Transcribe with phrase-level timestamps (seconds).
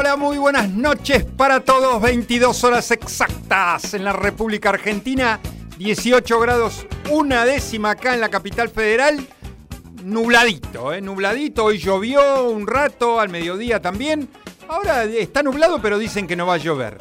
[0.00, 2.00] Hola, muy buenas noches para todos.
[2.00, 5.38] 22 horas exactas en la República Argentina,
[5.76, 9.28] 18 grados, una décima acá en la capital federal.
[10.02, 11.02] Nubladito, ¿eh?
[11.02, 11.66] Nubladito.
[11.66, 14.30] Hoy llovió un rato, al mediodía también.
[14.68, 16.96] Ahora está nublado, pero dicen que no va a llover.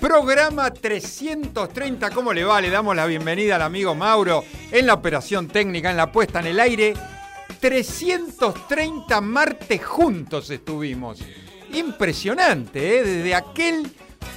[0.00, 2.60] Programa 330, ¿cómo le va?
[2.60, 6.46] Le damos la bienvenida al amigo Mauro en la operación técnica, en la puesta en
[6.46, 6.94] el aire.
[7.60, 11.20] 330 martes juntos estuvimos.
[11.76, 13.04] Impresionante, ¿eh?
[13.04, 13.92] Desde aquel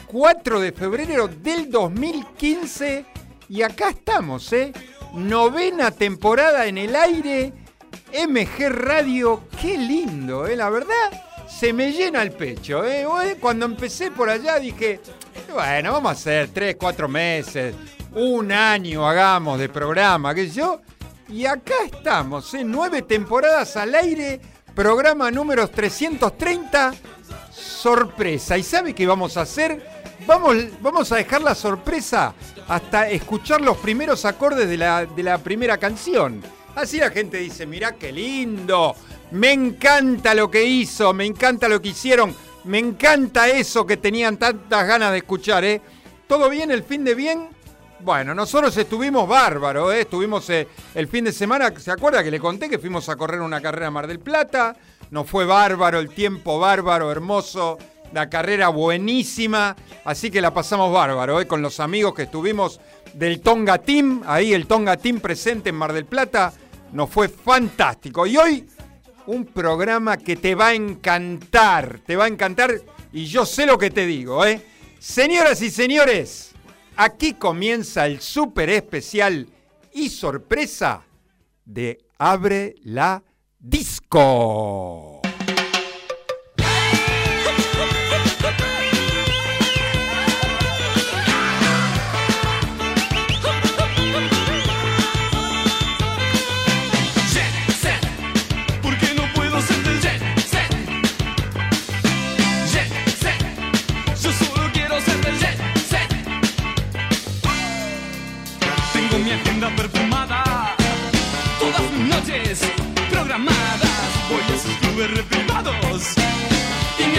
[0.07, 3.05] 4 de febrero del 2015
[3.47, 4.73] y acá estamos, ¿eh?
[5.13, 7.53] Novena temporada en el aire,
[8.27, 10.57] MG Radio, qué lindo, ¿eh?
[10.57, 12.83] La verdad, se me llena el pecho.
[13.39, 14.99] Cuando empecé por allá dije,
[15.53, 17.73] bueno, vamos a hacer 3, 4 meses,
[18.15, 20.81] un año hagamos de programa, qué yo.
[21.29, 22.63] Y acá estamos, ¿eh?
[22.65, 24.41] nueve temporadas al aire,
[24.75, 26.93] programa número 330
[27.79, 28.57] sorpresa.
[28.57, 29.81] ¿Y sabe qué vamos a hacer?
[30.27, 32.33] Vamos, vamos a dejar la sorpresa
[32.67, 36.41] hasta escuchar los primeros acordes de la, de la primera canción.
[36.75, 38.95] Así la gente dice, mirá qué lindo,
[39.31, 42.35] me encanta lo que hizo, me encanta lo que hicieron,
[42.65, 45.81] me encanta eso que tenían tantas ganas de escuchar, ¿eh?
[46.27, 46.69] ¿Todo bien?
[46.69, 47.49] ¿El fin de bien?
[48.01, 50.01] Bueno, nosotros estuvimos bárbaros, ¿eh?
[50.01, 53.41] estuvimos eh, el fin de semana, ¿se acuerda que le conté que fuimos a correr
[53.41, 54.73] una carrera a Mar del Plata?
[55.11, 57.77] Nos fue bárbaro, el tiempo bárbaro, hermoso,
[58.13, 59.75] la carrera buenísima,
[60.05, 61.47] así que la pasamos bárbaro, ¿eh?
[61.47, 62.79] con los amigos que estuvimos
[63.13, 66.53] del Tonga Team, ahí el Tonga Team presente en Mar del Plata,
[66.93, 68.25] nos fue fantástico.
[68.25, 68.65] Y hoy
[69.27, 72.81] un programa que te va a encantar, te va a encantar
[73.11, 74.61] y yo sé lo que te digo, ¿eh?
[74.99, 76.48] Señoras y señores,
[76.99, 79.47] aquí comienza el súper especial
[79.93, 81.05] y sorpresa
[81.63, 83.23] de Abre la
[83.57, 85.08] Disco.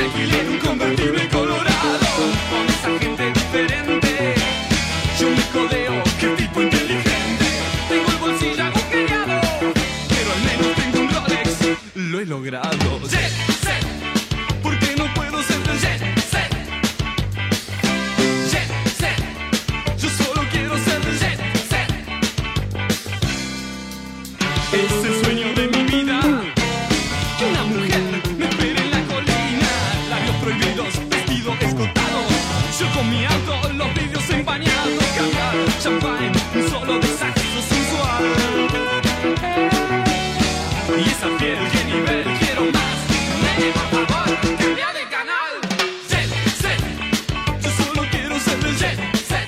[0.00, 1.98] Alquilé un convertible colorado
[2.50, 4.34] con esa gente diferente.
[5.18, 7.44] Yo me codeo, qué tipo inteligente.
[7.88, 9.40] Tengo el bolsillo agujereado,
[10.08, 11.48] pero al menos tengo un Rolex.
[11.94, 13.00] Lo he logrado.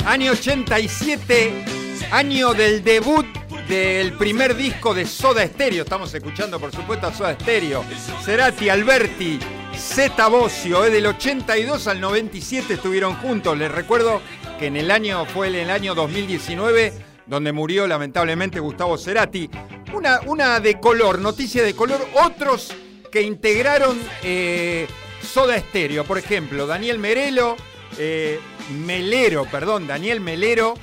[0.05, 1.65] Año 87,
[2.11, 3.25] año del debut
[3.67, 5.85] del primer disco de Soda Stereo.
[5.85, 7.85] Estamos escuchando, por supuesto, a Soda Stereo.
[8.23, 9.39] Cerati, Alberti,
[9.75, 10.85] Zeta Bosio.
[10.85, 13.57] eh, del 82 al 97 estuvieron juntos.
[13.57, 14.21] Les recuerdo
[14.59, 16.93] que en el año fue en el año 2019
[17.33, 19.49] donde murió lamentablemente Gustavo Cerati.
[19.95, 22.07] Una, una de color, noticia de color.
[22.23, 22.75] Otros
[23.11, 24.87] que integraron eh,
[25.23, 26.05] Soda Stereo.
[26.05, 27.57] Por ejemplo, Daniel Merelo,
[27.97, 28.39] eh,
[28.85, 30.75] Melero, perdón, Daniel Melero,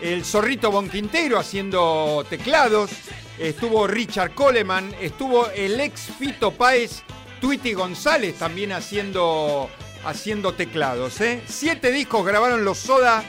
[0.00, 2.90] el Zorrito Bonquintero haciendo teclados,
[3.38, 7.02] estuvo Richard Coleman, estuvo el ex Fito Páez,
[7.38, 9.68] Tweety González también haciendo,
[10.06, 11.20] haciendo teclados.
[11.20, 11.42] ¿eh?
[11.46, 13.22] Siete discos grabaron los Soda,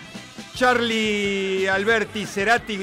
[0.59, 2.73] Charlie Alberti, Cerati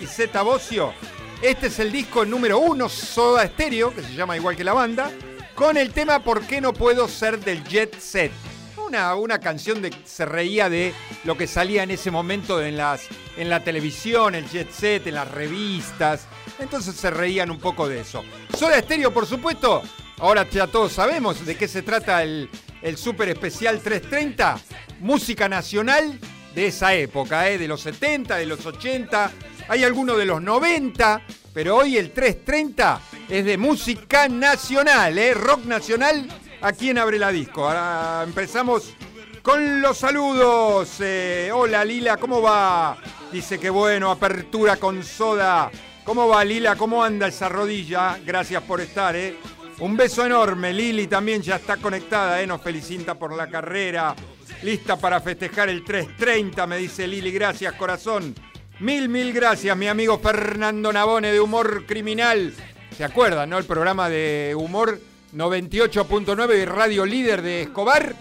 [0.00, 0.94] y, Zeta Bosio.
[1.42, 5.10] Este es el disco número uno, Soda Stereo, que se llama igual que la banda,
[5.54, 8.32] con el tema ¿Por qué no puedo ser del Jet Set?
[8.78, 10.94] Una, una canción de se reía de
[11.24, 13.02] lo que salía en ese momento en, las,
[13.36, 16.26] en la televisión, el jet set, en las revistas.
[16.58, 18.24] Entonces se reían un poco de eso.
[18.56, 19.82] Soda Stereo, por supuesto.
[20.20, 22.48] Ahora ya todos sabemos de qué se trata el,
[22.80, 24.58] el super especial 330.
[25.00, 26.18] Música nacional
[26.56, 27.58] de esa época, ¿eh?
[27.58, 29.30] de los 70, de los 80.
[29.68, 31.22] Hay algunos de los 90.
[31.52, 35.32] Pero hoy el 330 es de música nacional, ¿eh?
[35.32, 36.28] rock nacional
[36.62, 37.68] ¿A quién abre la disco?
[37.68, 38.94] Ahora empezamos
[39.42, 40.96] con los saludos.
[41.00, 42.96] Eh, hola Lila, ¿cómo va?
[43.30, 45.70] Dice que bueno, apertura con soda.
[46.04, 46.74] ¿Cómo va Lila?
[46.76, 48.18] ¿Cómo anda esa rodilla?
[48.24, 49.36] Gracias por estar, ¿eh?
[49.78, 50.72] Un beso enorme.
[50.72, 52.46] Lili también ya está conectada, ¿eh?
[52.46, 54.14] nos felicita por la carrera.
[54.62, 57.30] Lista para festejar el 330, me dice Lili.
[57.30, 58.34] Gracias, corazón.
[58.80, 62.54] Mil, mil gracias, mi amigo Fernando Navone de Humor Criminal.
[62.96, 63.58] ¿Se acuerdan, no?
[63.58, 64.98] El programa de Humor
[65.34, 68.14] 98.9 y Radio Líder de Escobar.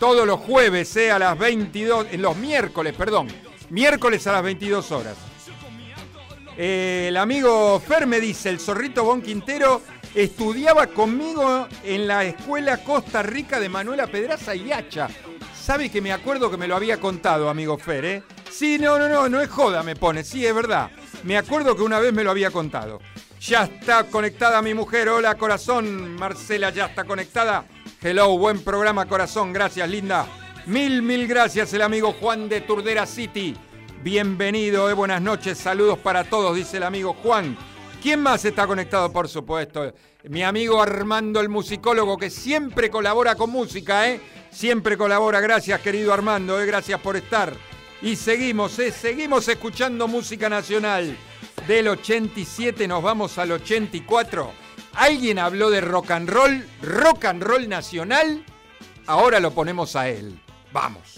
[0.00, 1.12] Todos los jueves, ¿eh?
[1.12, 3.28] a las 22, en los miércoles, perdón.
[3.70, 5.16] Miércoles a las 22 horas.
[6.58, 9.82] Eh, el amigo Fer me dice, el zorrito Bon Quintero
[10.16, 15.08] estudiaba conmigo en la escuela Costa Rica de Manuela Pedraza y Hacha.
[15.54, 18.22] Sabe que me acuerdo que me lo había contado, amigo Fer, ¿eh?
[18.50, 20.90] Sí, no, no, no, no es joda, me pone, sí, es verdad.
[21.24, 23.00] Me acuerdo que una vez me lo había contado.
[23.40, 27.66] Ya está conectada mi mujer, hola corazón, Marcela ya está conectada.
[28.00, 30.26] Hello, buen programa corazón, gracias linda.
[30.64, 33.54] Mil, mil gracias el amigo Juan de Turdera City.
[34.02, 37.58] Bienvenido, eh, buenas noches, saludos para todos, dice el amigo Juan.
[38.02, 39.92] ¿Quién más está conectado, por supuesto?
[40.24, 44.20] Mi amigo Armando, el musicólogo, que siempre colabora con música, ¿eh?
[44.50, 46.66] Siempre colabora, gracias querido Armando, ¿eh?
[46.66, 47.52] gracias por estar.
[48.02, 48.92] Y seguimos, ¿eh?
[48.92, 51.16] seguimos escuchando música nacional.
[51.66, 54.52] Del 87 nos vamos al 84.
[54.94, 56.66] ¿Alguien habló de rock and roll?
[56.82, 58.44] ¿Rock and roll nacional?
[59.06, 60.40] Ahora lo ponemos a él.
[60.72, 61.16] Vamos.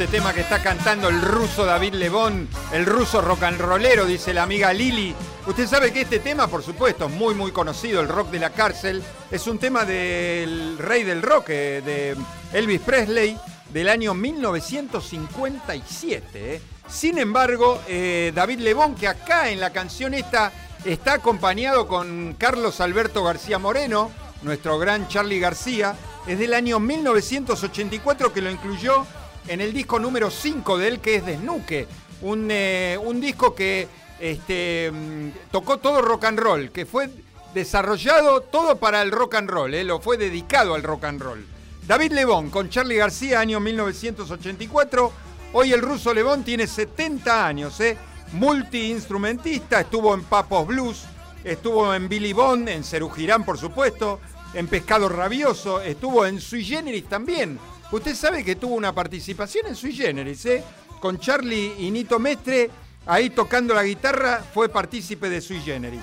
[0.00, 4.32] Este tema que está cantando el ruso David Lebón, el ruso rock and rollero, dice
[4.32, 5.12] la amiga Lili.
[5.44, 8.50] Usted sabe que este tema, por supuesto, es muy muy conocido, el rock de la
[8.50, 12.16] cárcel, es un tema del rey del rock, eh, de
[12.56, 13.36] Elvis Presley,
[13.72, 16.54] del año 1957.
[16.54, 16.62] eh.
[16.88, 20.52] Sin embargo, eh, David Lebón, que acá en la canción esta
[20.84, 24.12] está acompañado con Carlos Alberto García Moreno,
[24.42, 25.96] nuestro gran Charlie García,
[26.28, 29.04] es del año 1984 que lo incluyó
[29.48, 31.86] en el disco número 5 de él, que es Desnuque.
[32.20, 33.88] Un, eh, un disco que
[34.20, 37.10] este, mm, tocó todo rock and roll, que fue
[37.54, 41.46] desarrollado todo para el rock and roll, eh, lo fue dedicado al rock and roll.
[41.86, 45.12] David Lebón con Charlie García, año 1984.
[45.54, 47.96] Hoy el ruso Lebón tiene 70 años, eh,
[48.32, 51.04] multiinstrumentista, estuvo en Papos Blues,
[51.42, 54.20] estuvo en Billy Bond, en Cerú Girán, por supuesto,
[54.52, 57.58] en Pescado Rabioso, estuvo en Sui Generis también.
[57.90, 60.62] Usted sabe que tuvo una participación en Sui Generis, ¿eh?
[61.00, 62.70] Con Charlie y Nito Mestre,
[63.06, 66.02] ahí tocando la guitarra, fue partícipe de Sui Generis.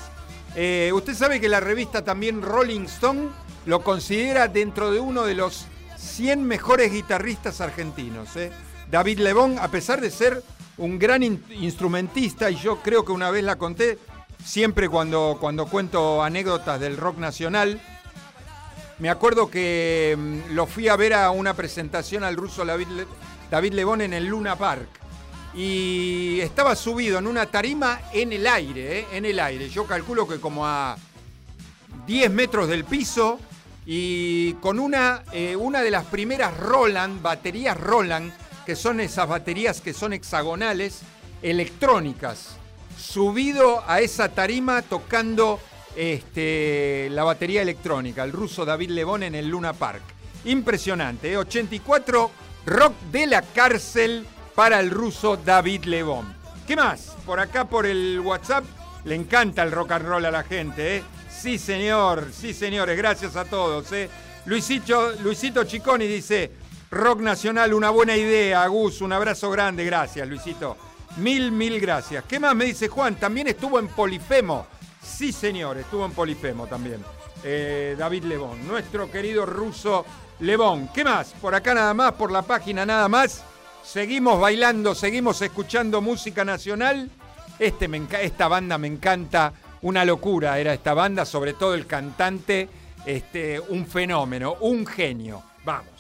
[0.56, 3.30] Eh, usted sabe que la revista también Rolling Stone
[3.66, 5.66] lo considera dentro de uno de los
[5.98, 8.36] 100 mejores guitarristas argentinos.
[8.36, 8.52] ¿eh?
[8.90, 10.42] David Lebón, a pesar de ser
[10.78, 14.00] un gran in- instrumentista, y yo creo que una vez la conté,
[14.44, 17.80] siempre cuando, cuando cuento anécdotas del rock nacional,
[19.00, 22.88] me acuerdo que mm, lo fui a ver a una presentación al ruso David,
[23.72, 24.88] Le- en el Luna Park.
[25.54, 29.08] Y estaba subido en una tarima en el aire, ¿eh?
[29.14, 29.70] en el aire.
[29.70, 30.98] Yo calculo que como a
[32.08, 33.40] 10 metros del piso
[33.86, 38.34] y con una, eh, una de las primeras Roland, baterías Roland,
[38.66, 41.02] que son esas baterías que son hexagonales,
[41.42, 42.58] electrónicas,
[43.00, 45.60] subido a esa tarima tocando
[45.96, 50.02] este, la batería electrónica, el ruso David Lebón en el Luna Park.
[50.46, 51.38] Impresionante, ¿eh?
[51.38, 52.32] 84,
[52.66, 54.26] Rock de la cárcel
[54.56, 56.36] para el ruso David Lebón.
[56.66, 57.16] ¿Qué más?
[57.26, 58.64] Por acá por el WhatsApp
[59.04, 61.04] le encanta el rock and roll a la gente, ¿eh?
[61.30, 64.10] Sí, señor, sí, señores, gracias a todos, ¿eh?
[64.46, 66.52] Luisito, Luisito Chiconi dice,
[66.90, 70.76] rock nacional, una buena idea, Gus, un abrazo grande, gracias, Luisito.
[71.18, 72.24] Mil, mil gracias.
[72.26, 73.16] ¿Qué más me dice Juan?
[73.16, 74.68] También estuvo en Polifemo.
[75.06, 77.04] Sí, señor, estuvo en Polifemo también.
[77.44, 80.06] Eh, David Lebón, nuestro querido ruso
[80.40, 80.90] Lebón.
[80.94, 81.34] ¿Qué más?
[81.40, 83.44] Por acá nada más, por la página nada más.
[83.84, 87.10] Seguimos bailando, seguimos escuchando música nacional.
[87.60, 92.68] Este me esta banda me encanta, una locura era esta banda, sobre todo el cantante,
[93.06, 95.44] este, un fenómeno, un genio.
[95.64, 95.95] Vamos.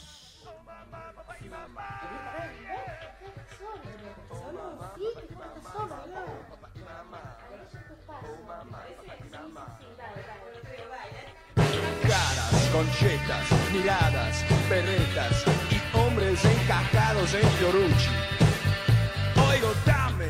[12.76, 18.10] Conchetas, miradas, perretas y hombres encajados en Fiorucci.
[19.50, 20.28] Oigo, dame,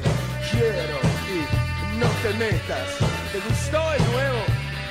[0.52, 1.00] quiero
[1.34, 2.90] y no te metas.
[3.32, 4.42] ¿Te gustó el nuevo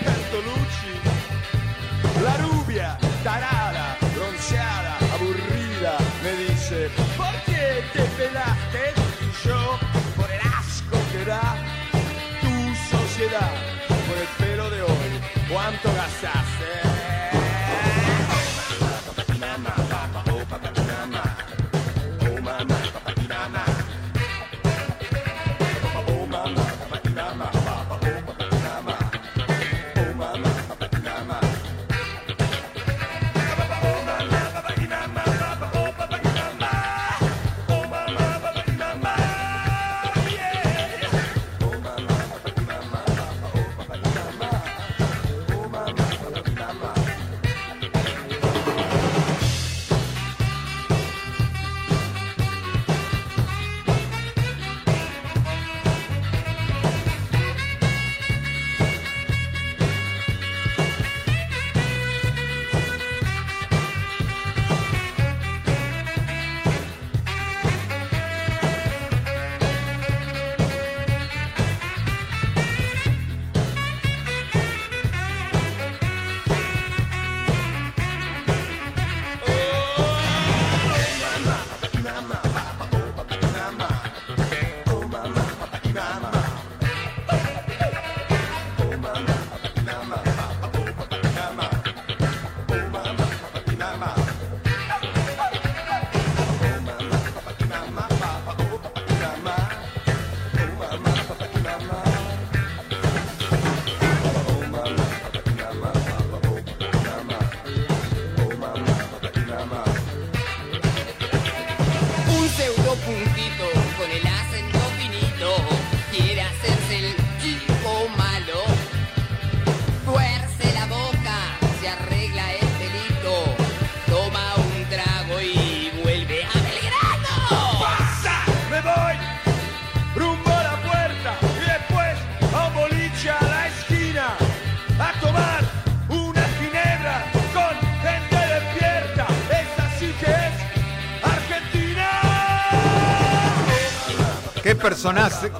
[0.04, 0.94] Bertolucci?
[2.24, 8.82] La rubia, tarada, bronceada, aburrida, me dice, ¿por qué te pelaste?
[9.20, 9.78] Y yo,
[10.16, 11.54] por el asco que da
[12.40, 13.52] tu sociedad,
[14.08, 15.10] por el pelo de hoy,
[15.48, 16.53] ¿cuánto gastaste?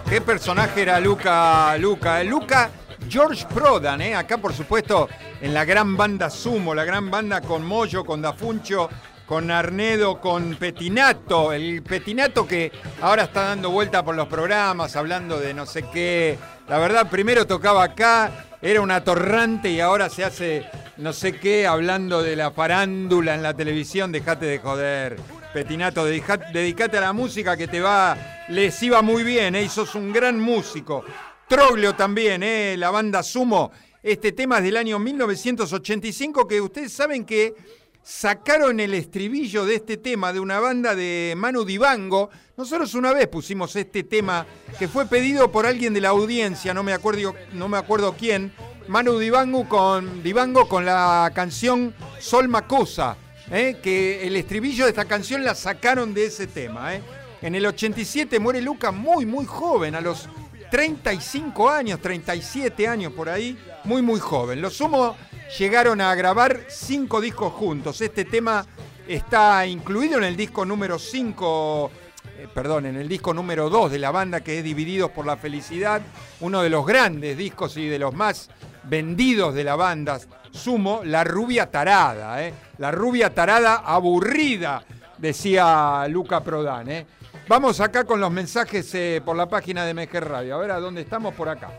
[0.09, 1.77] Qué personaje era Luca?
[1.77, 2.71] Luca, Luca
[3.11, 4.15] George Prodan, ¿eh?
[4.15, 5.07] acá por supuesto
[5.43, 8.89] en la gran banda Sumo, la gran banda con Moyo, con Dafuncho,
[9.27, 12.73] con Arnedo, con Petinato, el Petinato que
[13.03, 16.39] ahora está dando vuelta por los programas, hablando de no sé qué.
[16.67, 21.67] La verdad, primero tocaba acá, era un atorrante y ahora se hace no sé qué,
[21.67, 25.17] hablando de la farándula en la televisión, dejate de joder.
[25.53, 28.17] Petinato, dedicate a la música que te va,
[28.49, 29.63] les iba muy bien, ¿eh?
[29.63, 31.05] y sos un gran músico.
[31.49, 32.77] Troglio también, ¿eh?
[32.77, 33.71] la banda Sumo.
[34.03, 37.55] Este tema es del año 1985 que ustedes saben que
[38.03, 42.29] sacaron el estribillo de este tema de una banda de Manu Dibango.
[42.57, 44.47] Nosotros una vez pusimos este tema
[44.79, 48.53] que fue pedido por alguien de la audiencia, no me acuerdo, no me acuerdo quién.
[48.89, 53.17] Manu Dibango con, Dibango con la canción Sol Macosa,
[53.51, 53.79] ¿eh?
[53.83, 56.95] que el estribillo de esta canción la sacaron de ese tema.
[56.95, 57.03] ¿eh?
[57.45, 60.31] En el 87 muere Luca muy, muy joven, a los
[60.71, 64.63] 35 años, 37 años por ahí, muy, muy joven.
[64.63, 65.15] Los Sumo
[65.59, 68.01] llegaron a grabar cinco discos juntos.
[68.01, 68.65] Este tema
[69.07, 71.91] está incluido en el disco número 5,
[72.39, 75.37] eh, perdón, en el disco número 2 de la banda que es Divididos por la
[75.37, 76.01] Felicidad,
[76.41, 78.49] uno de los grandes discos y de los más
[78.85, 80.19] vendidos de la banda
[80.51, 82.55] Sumo, La Rubia Tarada, ¿eh?
[82.79, 84.83] La Rubia Tarada aburrida,
[85.19, 86.91] decía Luca Prodan.
[86.91, 87.07] ¿eh?
[87.47, 90.55] Vamos acá con los mensajes eh, por la página de MG Radio.
[90.57, 91.71] A ver a dónde estamos por acá.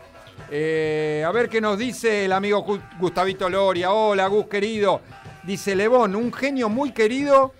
[0.50, 3.92] Eh, a ver qué nos dice el amigo Gu- Gustavito Loria.
[3.92, 5.00] Hola, Gus querido.
[5.42, 7.52] Dice Lebón, un genio muy querido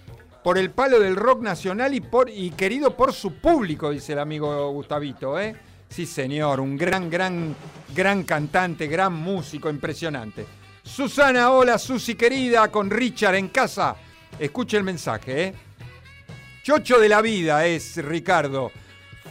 [0.45, 4.21] por el palo del rock nacional y, por, y querido por su público, dice el
[4.21, 5.39] amigo Gustavito.
[5.41, 5.57] ¿eh?
[5.89, 7.57] Sí, señor, un gran, gran,
[7.95, 10.47] gran cantante, gran músico, impresionante.
[10.85, 13.97] Susana, hola, Susi querida, con Richard en casa.
[14.39, 15.55] Escuche el mensaje, ¿eh?
[16.67, 18.73] Chocho de la vida es Ricardo.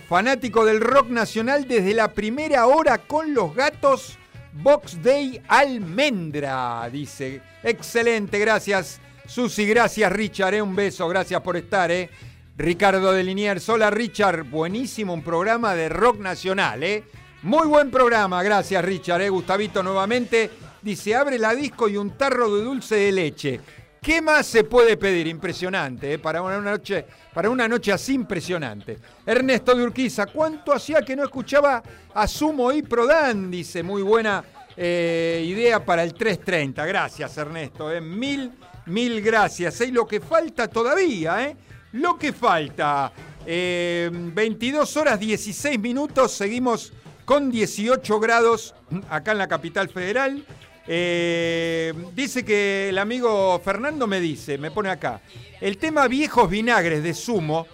[0.08, 4.18] Fanático del rock nacional desde la primera hora con los gatos.
[4.54, 7.42] Box Day Almendra, dice.
[7.62, 9.01] Excelente, gracias.
[9.27, 11.92] Susi, gracias Richard, eh, un beso, gracias por estar.
[11.92, 12.10] Eh.
[12.56, 16.84] Ricardo de Liniers, hola Richard, buenísimo un programa de rock nacional.
[16.84, 17.04] Eh.
[17.42, 19.24] Muy buen programa, gracias Richard.
[19.24, 19.30] Eh.
[19.30, 20.50] Gustavito nuevamente
[20.82, 23.60] dice, abre la disco y un tarro de dulce de leche.
[24.05, 25.25] ¿Qué más se puede pedir?
[25.25, 26.19] Impresionante, ¿eh?
[26.19, 29.00] para, una noche, para una noche así impresionante.
[29.25, 31.81] Ernesto de Urquiza, ¿cuánto hacía que no escuchaba
[32.13, 33.50] a Sumo y Prodan?
[33.50, 34.43] Dice, muy buena
[34.77, 36.85] eh, idea para el 330.
[36.85, 37.91] Gracias, Ernesto.
[37.91, 38.00] ¿eh?
[38.00, 38.51] Mil,
[38.85, 39.81] mil gracias.
[39.81, 41.57] Y lo que falta todavía.
[41.93, 43.12] Lo que falta.
[43.43, 46.93] Eh, 22 horas 16 minutos, seguimos
[47.25, 48.75] con 18 grados
[49.09, 50.45] acá en la capital federal.
[50.88, 55.22] Eh, dice que el amigo Fernando me dice, me pone acá,
[55.60, 57.65] el tema viejos vinagres de zumo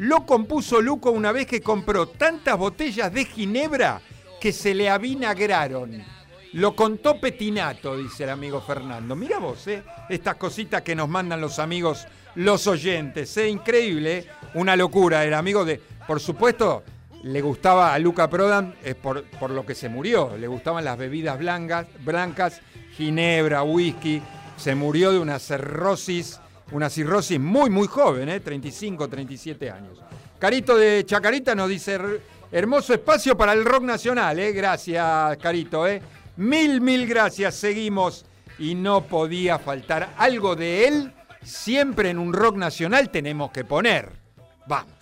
[0.00, 4.00] lo compuso Luco una vez que compró tantas botellas de ginebra
[4.40, 6.02] que se le avinagraron.
[6.54, 9.14] Lo contó Petinato, dice el amigo Fernando.
[9.14, 9.82] Mira vos, ¿eh?
[10.08, 13.36] estas cositas que nos mandan los amigos, los oyentes.
[13.36, 13.48] ¿eh?
[13.48, 14.26] Increíble, ¿eh?
[14.54, 15.22] una locura.
[15.24, 16.82] El amigo de, por supuesto,
[17.22, 20.36] le gustaba a Luca Prodan eh, por, por lo que se murió.
[20.38, 22.62] Le gustaban las bebidas blancas, blancas,
[22.96, 24.22] ginebra, whisky.
[24.56, 26.38] Se murió de una cirrosis,
[26.72, 28.40] una cirrosis muy, muy joven, ¿eh?
[28.40, 29.98] 35, 37 años.
[30.38, 32.20] Carito de Chacarita nos dice, "Her-
[32.52, 34.52] hermoso espacio para el rock nacional, ¿eh?
[34.52, 36.02] Gracias, Carito, ¿eh?
[36.36, 37.54] Mil, mil gracias.
[37.54, 38.24] Seguimos
[38.58, 41.12] y no podía faltar algo de él.
[41.42, 44.10] Siempre en un rock nacional tenemos que poner.
[44.66, 44.99] Vamos.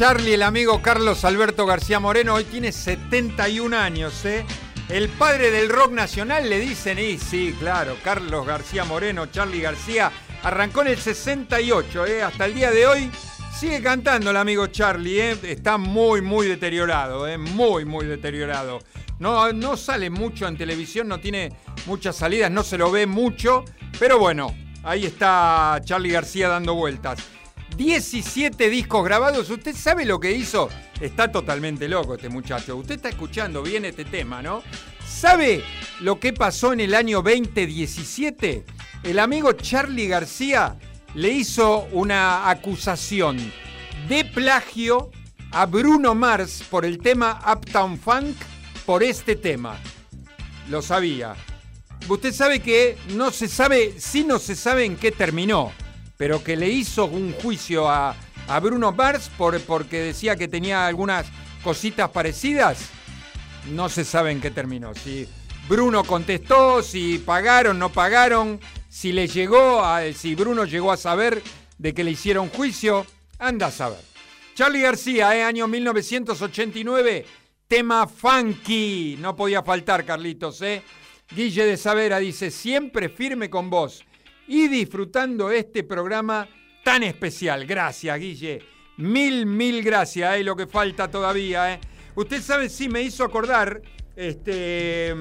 [0.00, 4.46] Charlie, el amigo Carlos Alberto García Moreno, hoy tiene 71 años, ¿eh?
[4.88, 10.10] El padre del rock nacional le dicen, y sí, claro, Carlos García Moreno, Charlie García,
[10.42, 12.22] arrancó en el 68, ¿eh?
[12.22, 13.10] Hasta el día de hoy
[13.54, 15.38] sigue cantando el amigo Charlie, ¿eh?
[15.42, 17.36] Está muy, muy deteriorado, ¿eh?
[17.36, 18.78] Muy, muy deteriorado.
[19.18, 21.52] No, no sale mucho en televisión, no tiene
[21.84, 23.66] muchas salidas, no se lo ve mucho,
[23.98, 27.18] pero bueno, ahí está Charlie García dando vueltas.
[27.76, 29.50] 17 discos grabados.
[29.50, 30.68] ¿Usted sabe lo que hizo?
[31.00, 32.76] Está totalmente loco este muchacho.
[32.76, 34.62] Usted está escuchando bien este tema, ¿no?
[35.06, 35.62] ¿Sabe
[36.00, 38.64] lo que pasó en el año 2017?
[39.02, 40.76] El amigo Charlie García
[41.14, 43.38] le hizo una acusación
[44.08, 45.10] de plagio
[45.52, 48.36] a Bruno Mars por el tema Uptown Funk
[48.86, 49.78] por este tema.
[50.68, 51.34] Lo sabía.
[52.08, 55.72] Usted sabe que no se sabe, sí no se sabe en qué terminó
[56.20, 58.14] pero que le hizo un juicio a,
[58.46, 61.24] a Bruno Mars por, porque decía que tenía algunas
[61.64, 62.90] cositas parecidas,
[63.70, 64.94] no se sabe en qué terminó.
[64.94, 65.26] Si
[65.66, 71.42] Bruno contestó, si pagaron, no pagaron, si le llegó, a, si Bruno llegó a saber
[71.78, 73.06] de que le hicieron juicio,
[73.38, 74.04] anda a saber.
[74.54, 77.24] Charlie García, eh, año 1989,
[77.66, 80.82] tema funky, no podía faltar, Carlitos, ¿eh?
[81.34, 84.04] Guille de Savera dice, siempre firme con vos
[84.50, 86.48] y disfrutando este programa
[86.82, 87.64] tan especial.
[87.66, 88.60] Gracias, Guille.
[88.96, 91.74] Mil, mil gracias, es lo que falta todavía.
[91.74, 91.80] ¿eh?
[92.16, 93.80] Usted sabe, sí, me hizo acordar,
[94.16, 95.14] este,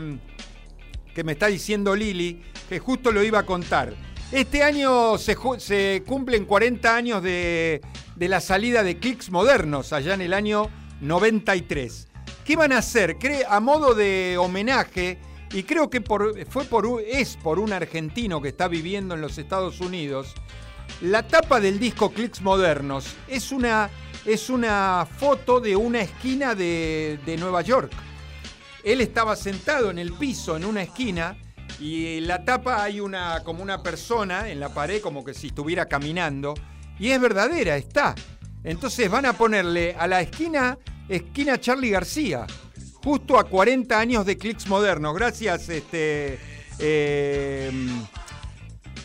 [1.13, 3.93] que me está diciendo Lili, que justo lo iba a contar.
[4.31, 7.81] Este año se, se cumplen 40 años de,
[8.17, 12.07] la salida de Clicks Modernos, allá en el año 93.
[12.43, 13.15] ¿Qué van a hacer?
[13.47, 15.19] A modo de homenaje,
[15.51, 19.79] y creo que fue por, es por un argentino que está viviendo en los Estados
[19.79, 20.33] Unidos.
[21.01, 23.89] La tapa del disco Clicks Modernos es una,
[24.25, 27.91] es una foto de una esquina de, de Nueva York.
[28.83, 31.37] Él estaba sentado en el piso, en una esquina,
[31.79, 35.47] y en la tapa hay una, como una persona en la pared, como que si
[35.47, 36.53] estuviera caminando,
[36.99, 38.15] y es verdadera, está.
[38.63, 42.45] Entonces van a ponerle a la esquina, esquina Charlie García
[43.03, 45.15] justo a 40 años de clics modernos.
[45.15, 46.39] Gracias, este,
[46.79, 47.71] eh,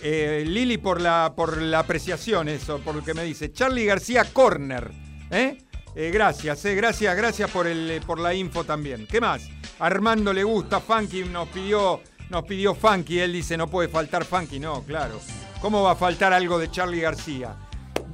[0.03, 3.53] eh, Lili, por la, por la apreciación, eso, por lo que me dice.
[3.53, 4.91] Charlie García Corner.
[5.31, 5.59] ¿eh?
[5.95, 9.07] gracias, gracias, gracias por, el, por la info también.
[9.07, 9.49] ¿Qué más?
[9.79, 14.59] Armando le gusta, Funky nos pidió, nos pidió Funky, él dice no puede faltar Funky,
[14.59, 15.21] no, claro.
[15.61, 17.57] ¿Cómo va a faltar algo de Charlie García?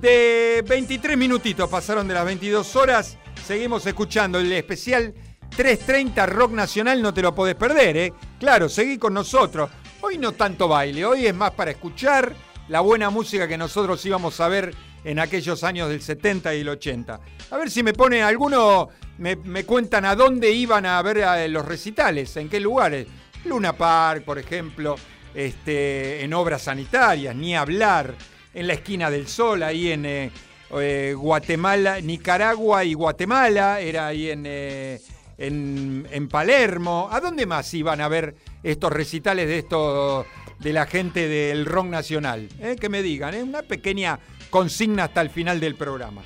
[0.00, 5.14] De 23 minutitos pasaron de las 22 horas, seguimos escuchando el especial
[5.50, 8.12] 3.30 Rock Nacional no te lo podés perder, ¿eh?
[8.38, 9.70] Claro, seguí con nosotros.
[10.00, 12.34] Hoy no tanto baile, hoy es más para escuchar
[12.68, 16.68] la buena música que nosotros íbamos a ver en aquellos años del 70 y el
[16.68, 17.20] 80.
[17.50, 21.64] A ver si me pone alguno, me, cuentan a dónde iban a ver a los
[21.64, 23.06] recitales, en qué lugares.
[23.44, 24.96] Luna Park, por ejemplo,
[25.34, 28.14] este, en obras sanitarias, ni hablar,
[28.52, 30.30] en la esquina del sol, ahí en eh,
[30.78, 34.44] eh, Guatemala, Nicaragua y Guatemala, era ahí en...
[34.46, 35.00] Eh,
[35.40, 37.08] en, Palermo.
[37.10, 40.26] ¿A dónde más iban a ver estos recitales de esto
[40.58, 42.48] de la gente del rock nacional?
[42.60, 42.76] ¿Eh?
[42.78, 43.42] Que me digan, ¿eh?
[43.42, 44.18] una pequeña
[44.50, 46.22] consigna hasta el final del programa.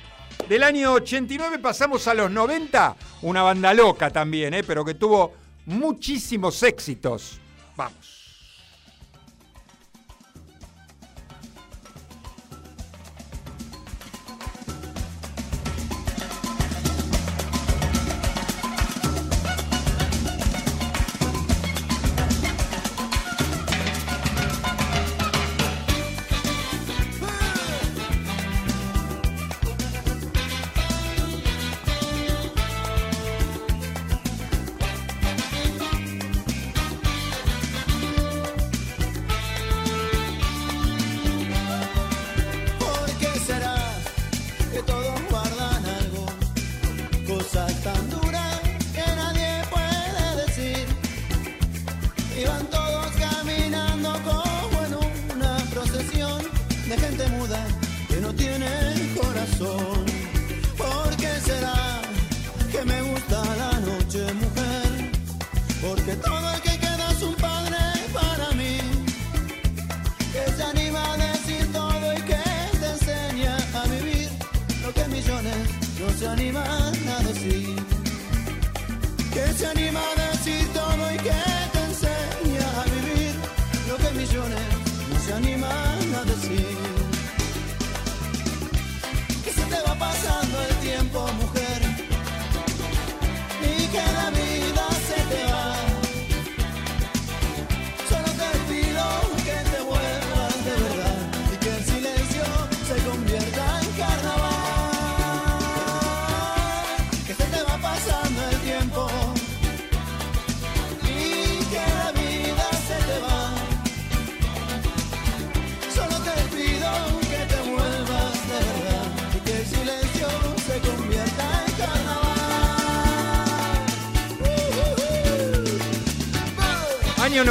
[0.49, 4.63] Del año 89 pasamos a los 90, una banda loca también, ¿eh?
[4.63, 5.33] pero que tuvo
[5.65, 7.39] muchísimos éxitos.
[7.75, 8.14] Vamos.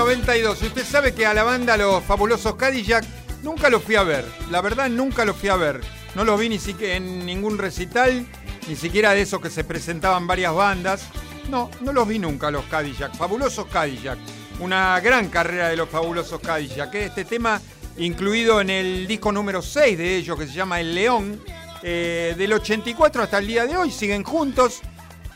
[0.04, 0.60] 92.
[0.60, 3.06] Usted sabe que a la banda Los Fabulosos Cadillac
[3.42, 4.26] nunca los fui a ver.
[4.50, 5.80] La verdad, nunca los fui a ver.
[6.14, 8.26] No los vi ni siquiera en ningún recital,
[8.68, 11.06] ni siquiera de esos que se presentaban varias bandas.
[11.48, 13.16] No, no los vi nunca los Cadillac.
[13.16, 14.18] Fabulosos Cadillac.
[14.60, 16.94] Una gran carrera de los Fabulosos Cadillac.
[16.96, 17.06] ¿eh?
[17.06, 17.58] Este tema
[17.96, 21.40] incluido en el disco número 6 de ellos, que se llama El León.
[21.82, 24.82] Eh, del 84 hasta el día de hoy siguen juntos.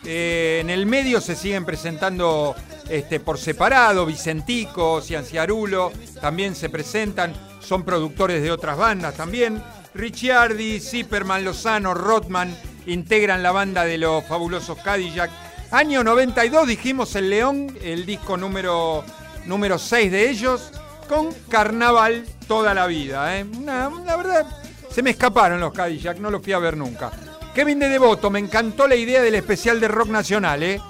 [0.04, 2.54] Eh, en el medio se siguen presentando
[2.88, 9.62] este, por separado, Vicentico, Cianciarulo, también se presentan, son productores de otras bandas también.
[9.94, 15.31] Ricciardi, Zipperman, Lozano, Rothman integran la banda de los fabulosos Cadillac.
[15.70, 19.05] Año 92 dijimos El León, el disco número,
[19.46, 20.70] número 6 de ellos,
[21.09, 23.38] con Carnaval toda la vida.
[23.38, 23.46] ¿eh?
[23.64, 24.46] La verdad,
[24.90, 27.11] se me escaparon los Cadillac, no los fui a ver nunca.
[27.55, 30.81] Kevin de Devoto, me encantó la idea del especial de rock nacional, ¿eh?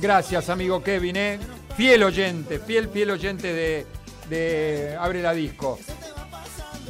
[0.00, 1.40] Gracias, amigo Kevin, ¿eh?
[1.76, 3.86] Fiel oyente, fiel, fiel oyente de,
[4.28, 5.78] de Abre la Disco.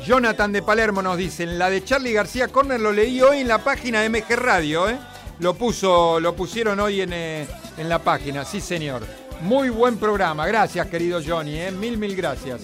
[0.05, 3.59] Jonathan de Palermo nos dice, la de Charlie García Corner lo leí hoy en la
[3.59, 4.99] página de MG Radio, ¿eh?
[5.40, 9.03] Lo, puso, lo pusieron hoy en, eh, en la página, sí señor.
[9.40, 11.71] Muy buen programa, gracias querido Johnny, ¿eh?
[11.71, 12.61] mil, mil gracias.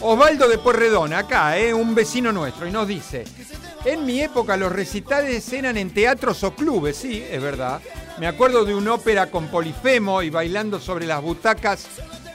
[0.00, 1.72] Osvaldo de Porredón, acá, ¿eh?
[1.72, 3.24] un vecino nuestro, y nos dice,
[3.86, 7.80] en mi época los recitales eran en teatros o clubes, sí, es verdad.
[8.18, 11.86] Me acuerdo de una ópera con Polifemo y bailando sobre las butacas,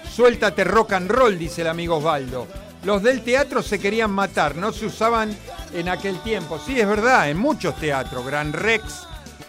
[0.09, 2.47] suéltate rock and roll, dice el amigo Osvaldo.
[2.83, 5.37] Los del teatro se querían matar, no se usaban
[5.73, 6.57] en aquel tiempo.
[6.57, 9.05] Sí, es verdad, en muchos teatros, Gran Rex,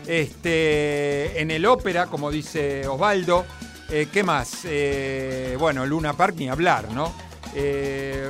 [0.06, 3.46] este, en el ópera, como dice Osvaldo.
[3.90, 4.62] Eh, ¿Qué más?
[4.64, 7.14] Eh, bueno, Luna Park ni hablar, ¿no?
[7.54, 8.28] Eh,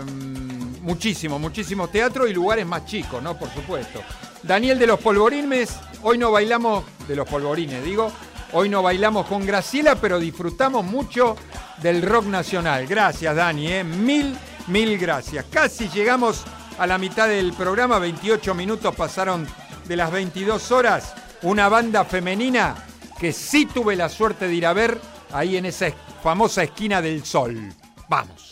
[0.83, 3.39] muchísimo, muchísimos teatros y lugares más chicos, ¿no?
[3.39, 4.01] Por supuesto.
[4.43, 5.71] Daniel de los Polvorines,
[6.03, 8.11] hoy no bailamos, de los Polvorines digo,
[8.53, 11.37] hoy no bailamos con Graciela, pero disfrutamos mucho
[11.81, 12.87] del rock nacional.
[12.87, 13.85] Gracias, Dani, ¿eh?
[13.85, 15.45] mil, mil gracias.
[15.51, 16.43] Casi llegamos
[16.79, 19.47] a la mitad del programa, 28 minutos pasaron
[19.87, 21.15] de las 22 horas.
[21.43, 22.75] Una banda femenina
[23.19, 25.01] que sí tuve la suerte de ir a ver
[25.33, 27.73] ahí en esa es- famosa esquina del sol.
[28.09, 28.52] Vamos.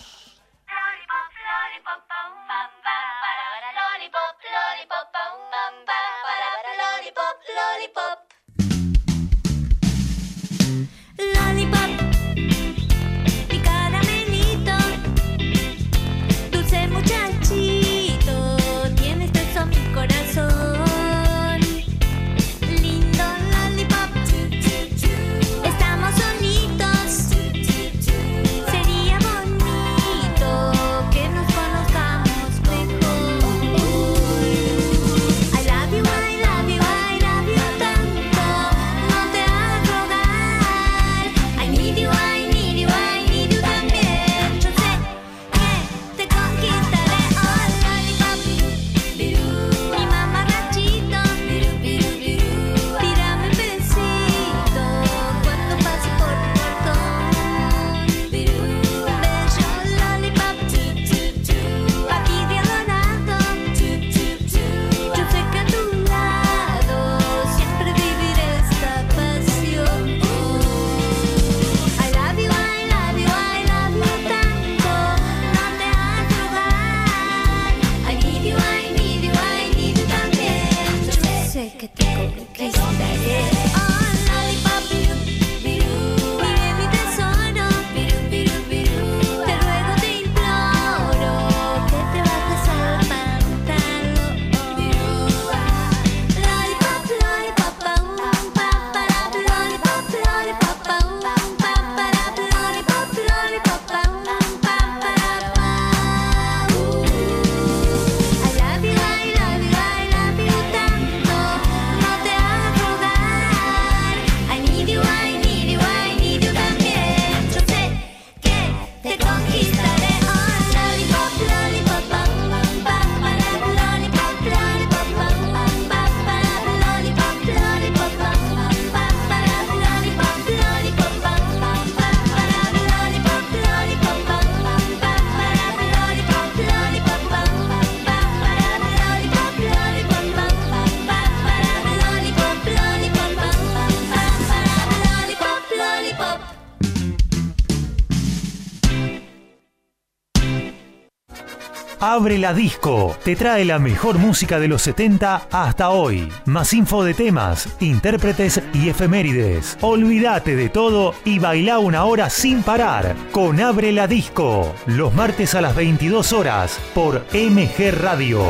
[152.12, 153.16] Abre la Disco.
[153.22, 156.28] Te trae la mejor música de los 70 hasta hoy.
[156.44, 159.78] Más info de temas, intérpretes y efemérides.
[159.80, 164.74] Olvídate de todo y baila una hora sin parar con Abre la Disco.
[164.86, 168.42] Los martes a las 22 horas por MG Radio.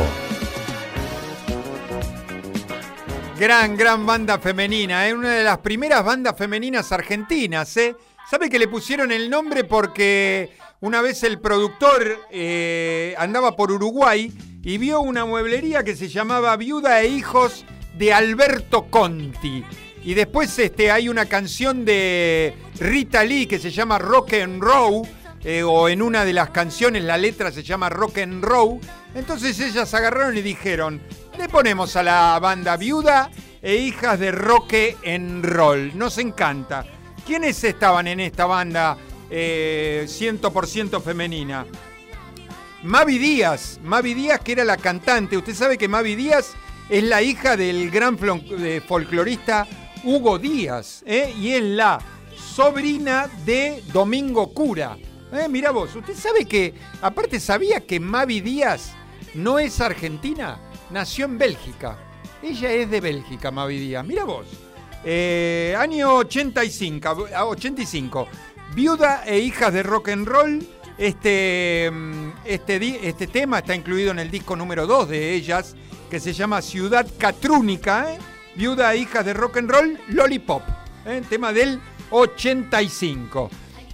[3.37, 5.13] Gran, gran banda femenina, ¿eh?
[5.13, 7.77] una de las primeras bandas femeninas argentinas.
[7.77, 7.95] ¿eh?
[8.27, 10.49] ¿Sabe que le pusieron el nombre porque
[10.81, 16.57] una vez el productor eh, andaba por Uruguay y vio una mueblería que se llamaba
[16.57, 17.65] Viuda e Hijos
[17.97, 19.63] de Alberto Conti?
[20.03, 25.07] Y después este, hay una canción de Rita Lee que se llama Rock and Roll,
[25.43, 28.79] eh, o en una de las canciones la letra se llama Rock and Roll.
[29.13, 30.99] Entonces ellas agarraron y dijeron,
[31.37, 33.29] le ponemos a la banda viuda
[33.61, 34.73] e hijas de rock
[35.05, 35.95] and roll.
[35.95, 36.85] Nos encanta.
[37.25, 38.97] ¿Quiénes estaban en esta banda
[39.31, 41.65] eh, 100% femenina?
[42.83, 43.79] Mavi Díaz.
[43.83, 45.37] Mavi Díaz que era la cantante.
[45.37, 46.53] Usted sabe que Mavi Díaz
[46.89, 48.17] es la hija del gran
[48.87, 49.67] folclorista
[50.03, 51.03] Hugo Díaz.
[51.05, 51.33] ¿eh?
[51.37, 51.99] Y es la
[52.35, 54.97] sobrina de Domingo Cura.
[55.31, 55.47] ¿Eh?
[55.47, 58.93] Mirá vos, usted sabe que, aparte sabía que Mavi Díaz
[59.33, 61.97] no es argentina, nació en Bélgica.
[62.43, 64.05] Ella es de Bélgica, Mavi Díaz.
[64.05, 64.47] Mira vos.
[65.03, 68.27] Eh, año 85, ah, 85.
[68.73, 70.65] Viuda e hijas de rock and roll.
[70.97, 75.75] Este, mm, este, este tema está incluido en el disco número 2 de ellas,
[76.09, 78.13] que se llama Ciudad Catrúnica.
[78.13, 78.17] ¿eh?
[78.55, 80.63] Viuda e hijas de rock and roll, Lollipop.
[81.05, 81.21] ¿eh?
[81.29, 81.79] Tema del
[82.11, 83.49] 85.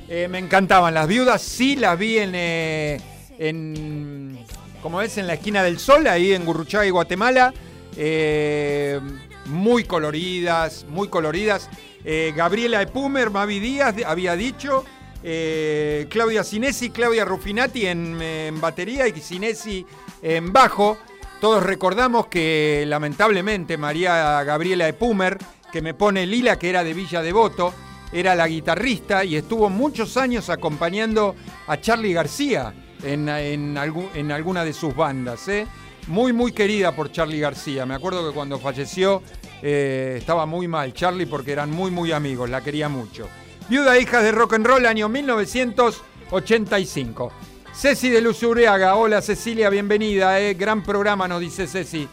[0.09, 3.01] Eh, me encantaban las viudas, sí las vi en, eh,
[3.39, 4.39] en
[4.81, 7.53] como ves, en la esquina del sol, ahí en Gurruchaga y Guatemala.
[7.97, 8.99] Eh,
[9.47, 11.69] muy coloridas, muy coloridas.
[12.05, 14.83] Eh, Gabriela Epumer, Mavi Díaz había dicho.
[15.23, 19.85] eh, Claudia Cinesi, Claudia Rufinati en, batería y Cinesi
[20.21, 20.97] en bajo.
[21.41, 25.37] Todos recordamos que lamentablemente María Gabriela Epumer,
[25.71, 27.73] que me pone Lila, que era de Villa Devoto,
[28.13, 31.35] era la guitarrista y estuvo muchos años acompañando
[31.67, 33.77] a Charlie García en, en,
[34.15, 35.47] en alguna de sus bandas.
[35.49, 35.67] ¿eh?
[36.07, 37.85] Muy, muy querida por Charlie García.
[37.85, 39.21] Me acuerdo que cuando falleció
[39.61, 43.27] eh, estaba muy mal Charlie porque eran muy, muy amigos, la quería mucho.
[43.67, 47.33] Viuda hijas de rock and roll, año 1985.
[47.73, 50.53] Ceci de Luz Uriaga, hola Cecilia, bienvenida, eh.
[50.53, 52.07] gran programa nos dice Ceci.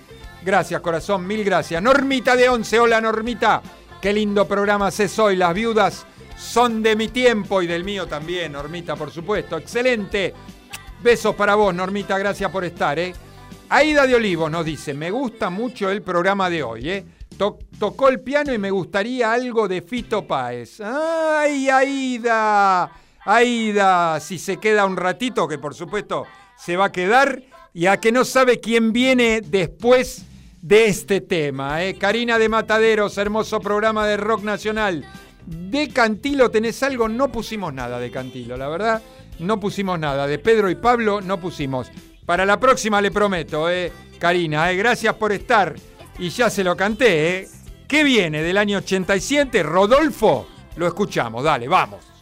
[0.45, 1.81] Gracias corazón, mil gracias.
[1.81, 3.63] Normita de Once, hola Normita,
[4.03, 6.05] qué lindo programa haces hoy, las viudas
[6.37, 10.35] son de mi tiempo y del mío también, Normita, por supuesto, excelente.
[11.01, 13.15] Besos para vos, Normita, gracias por estar, ¿eh?
[13.77, 17.05] Aida de Olivo nos dice, me gusta mucho el programa de hoy, ¿eh?
[17.37, 20.81] To- tocó el piano y me gustaría algo de Fito Páez.
[20.81, 22.89] ¡Ay, Aida!
[23.25, 26.25] Aida, si se queda un ratito, que por supuesto
[26.57, 30.25] se va a quedar, y a que no sabe quién viene después
[30.63, 31.83] de este tema.
[31.83, 31.97] ¿eh?
[31.97, 35.05] Karina de Mataderos, hermoso programa de rock nacional.
[35.47, 37.09] De Cantilo, ¿tenés algo?
[37.09, 39.03] No pusimos nada de Cantilo, la verdad.
[39.41, 40.29] No pusimos nada.
[40.29, 41.91] De Pedro y Pablo no pusimos.
[42.27, 43.93] Para la próxima le prometo, ¿eh?
[44.19, 44.77] Karina, ¿eh?
[44.77, 45.75] gracias por estar.
[46.19, 47.49] Y ya se lo canté, ¿eh?
[47.87, 49.63] ¿Qué viene del año 87?
[49.63, 51.45] Rodolfo, lo escuchamos.
[51.45, 52.14] Dale, vamos.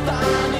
[0.00, 0.51] so.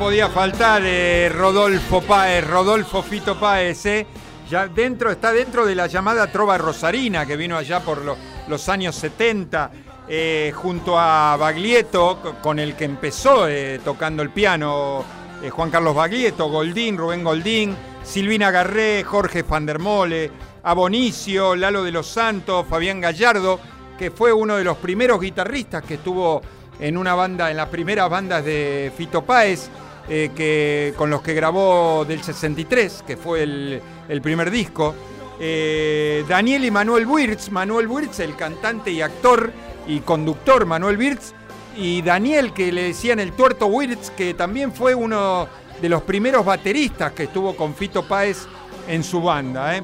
[0.00, 4.06] Podía faltar eh, Rodolfo Páez, Rodolfo Fito Páez, eh.
[4.48, 8.16] Ya dentro, está dentro de la llamada Trova Rosarina, que vino allá por lo-
[8.48, 9.70] los años 70,
[10.08, 13.46] eh, junto a Baglietto, co- con el que empezó
[13.84, 15.04] tocando el piano
[15.50, 20.30] Juan Carlos Baglietto, Goldín, Rubén Goldín, Silvina Garré, Jorge Fandermole,
[20.64, 23.60] Abonicio, Lalo de los Santos, Fabián Gallardo,
[23.98, 26.40] que fue uno de los primeros guitarristas que estuvo
[26.80, 29.68] en una banda, en las primeras bandas de Fito Páez,
[30.08, 34.94] eh, que, con los que grabó del 63, que fue el, el primer disco.
[35.42, 39.50] Eh, Daniel y Manuel Wirtz, Manuel Wirtz, el cantante y actor
[39.86, 41.32] y conductor Manuel Wirtz,
[41.76, 45.48] y Daniel, que le decían el tuerto Wirtz, que también fue uno
[45.80, 48.46] de los primeros bateristas que estuvo con Fito Páez
[48.86, 49.76] en su banda.
[49.76, 49.82] ¿eh?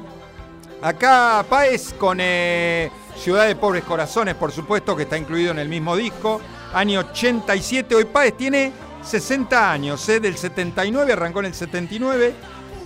[0.81, 5.69] Acá Páez con eh, Ciudad de Pobres Corazones, por supuesto, que está incluido en el
[5.69, 6.39] mismo disco.
[6.71, 8.71] Año 87, hoy Páez tiene
[9.07, 10.19] 60 años, ¿eh?
[10.19, 12.35] del 79, arrancó en el 79.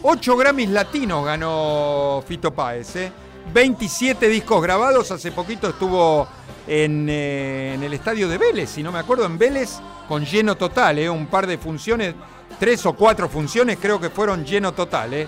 [0.03, 3.11] 8 Grammys latinos ganó Fito Páez, ¿eh?
[3.53, 6.28] 27 discos grabados, hace poquito estuvo
[6.67, 10.55] en, eh, en el estadio de Vélez, si no me acuerdo, en Vélez con lleno
[10.55, 11.09] total, ¿eh?
[11.09, 12.13] un par de funciones,
[12.59, 15.13] tres o cuatro funciones creo que fueron lleno total.
[15.13, 15.28] ¿eh?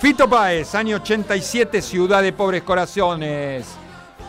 [0.00, 3.66] Fito Páez, año 87, Ciudad de Pobres Corazones.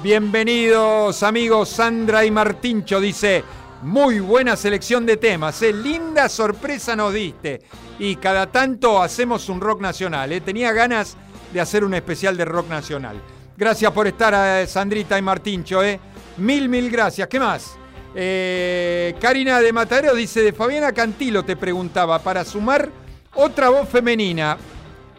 [0.01, 3.43] Bienvenidos amigos, Sandra y Martincho dice,
[3.82, 5.71] muy buena selección de temas, ¿eh?
[5.71, 7.61] linda sorpresa nos diste.
[7.99, 10.41] Y cada tanto hacemos un rock nacional, ¿eh?
[10.41, 11.15] tenía ganas
[11.53, 13.21] de hacer un especial de rock nacional.
[13.55, 15.99] Gracias por estar, eh, Sandrita y Martincho, ¿eh?
[16.38, 17.28] mil, mil gracias.
[17.28, 17.78] ¿Qué más?
[19.19, 22.89] Karina de Matadero dice, de Fabiana Cantilo te preguntaba, para sumar
[23.36, 24.57] otra voz femenina.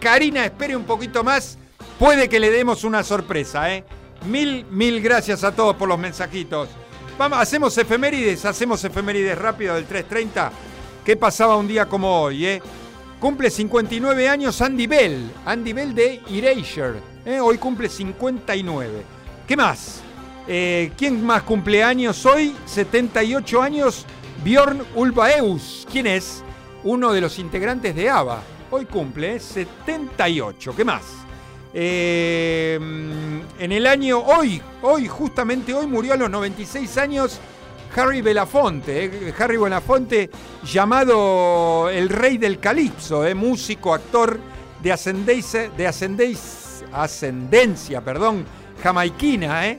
[0.01, 1.59] Karina, espere un poquito más,
[1.97, 3.69] puede que le demos una sorpresa.
[4.27, 6.69] Mil, mil gracias a todos por los mensajitos.
[7.19, 10.53] Vamos, hacemos efemérides, hacemos efemérides rápido del 330.
[11.05, 12.63] ¿Qué pasaba un día como hoy, eh?
[13.19, 17.01] Cumple 59 años Andy Bell, Andy Bell de Erasure.
[17.27, 17.41] ¿eh?
[17.41, 19.03] Hoy cumple 59.
[19.49, 20.01] ¿Qué más?
[20.47, 22.55] Eh, ¿Quién más cumple años hoy?
[22.67, 24.07] 78 años,
[24.45, 25.89] Bjorn Ulvaeus.
[25.91, 26.45] ¿Quién es?
[26.85, 28.43] Uno de los integrantes de ABBA.
[28.71, 29.41] Hoy cumple ¿eh?
[29.41, 30.77] 78.
[30.77, 31.03] ¿Qué más?
[31.81, 37.39] Eh, en el año, hoy, hoy, justamente hoy murió a los 96 años
[37.95, 39.05] Harry Belafonte.
[39.05, 40.29] eh, Harry Belafonte,
[40.65, 44.41] llamado el rey del calipso, eh, músico, actor
[44.83, 45.87] de ascendencia, de
[46.93, 48.45] ascendencia perdón,
[48.83, 49.79] jamaiquina.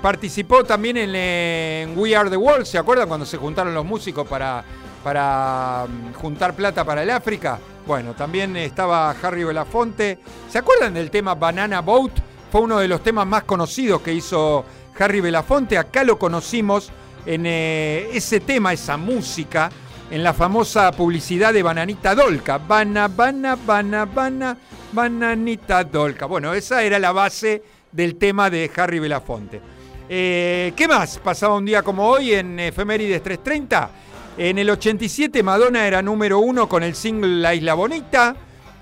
[0.00, 4.28] participó también en, en We Are the World, ¿se acuerdan cuando se juntaron los músicos
[4.28, 4.64] para,
[5.06, 7.60] para mm, juntar plata para el África?
[7.86, 10.18] Bueno, también estaba Harry Belafonte.
[10.50, 12.10] ¿Se acuerdan del tema Banana Boat?
[12.50, 14.64] Fue uno de los temas más conocidos que hizo
[14.98, 15.78] Harry Belafonte.
[15.78, 16.90] Acá lo conocimos
[17.24, 19.70] en eh, ese tema, esa música,
[20.10, 22.58] en la famosa publicidad de Bananita Dolca.
[22.58, 24.56] Bana, bana, bana, bana,
[24.90, 26.26] bananita Dolca.
[26.26, 29.60] Bueno, esa era la base del tema de Harry Belafonte.
[30.08, 33.90] Eh, ¿Qué más pasaba un día como hoy en Efemérides 330?
[34.38, 38.36] En el 87 Madonna era número uno con el single La Isla Bonita.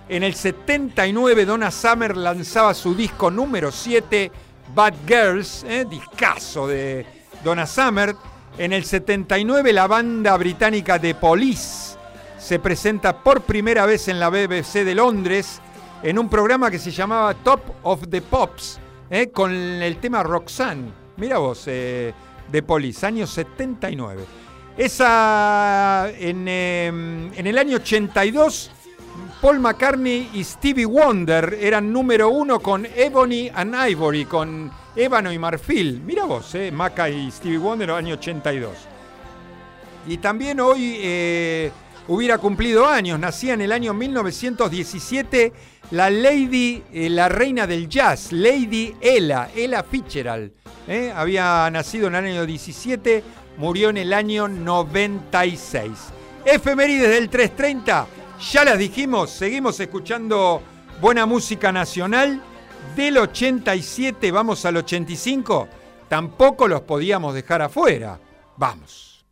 [0.08, 4.32] En el 79 Donna Summer lanzaba su disco número 7,
[4.74, 7.06] Bad Girls, eh, discazo de
[7.44, 8.16] Donna Summer.
[8.58, 11.96] En el 79 la banda británica The Police
[12.36, 15.60] se presenta por primera vez en la BBC de Londres
[16.02, 20.90] en un programa que se llamaba Top of the Pops, eh, con el tema Roxanne.
[21.16, 22.12] Mira vos, eh,
[22.50, 24.43] The Police, año 79.
[24.76, 28.70] Esa, en, eh, en el año 82,
[29.40, 35.38] Paul McCartney y Stevie Wonder eran número uno con Ebony and Ivory, con ébano y
[35.38, 36.00] marfil.
[36.04, 38.72] Mira vos, eh, Maca y Stevie Wonder, año 82.
[40.08, 41.70] Y también hoy eh,
[42.08, 45.52] hubiera cumplido años, nacía en el año 1917
[45.92, 50.52] la Lady, eh, la reina del jazz, Lady Ella, Ella Fitzgerald.
[50.88, 53.22] eh, había nacido en el año 17,
[53.56, 55.90] murió en el año 96.
[56.44, 58.06] Efemérides del 330,
[58.52, 60.62] ya las dijimos, seguimos escuchando
[61.00, 62.42] buena música nacional.
[62.96, 65.68] Del 87 vamos al 85,
[66.08, 68.20] tampoco los podíamos dejar afuera.
[68.56, 69.24] Vamos.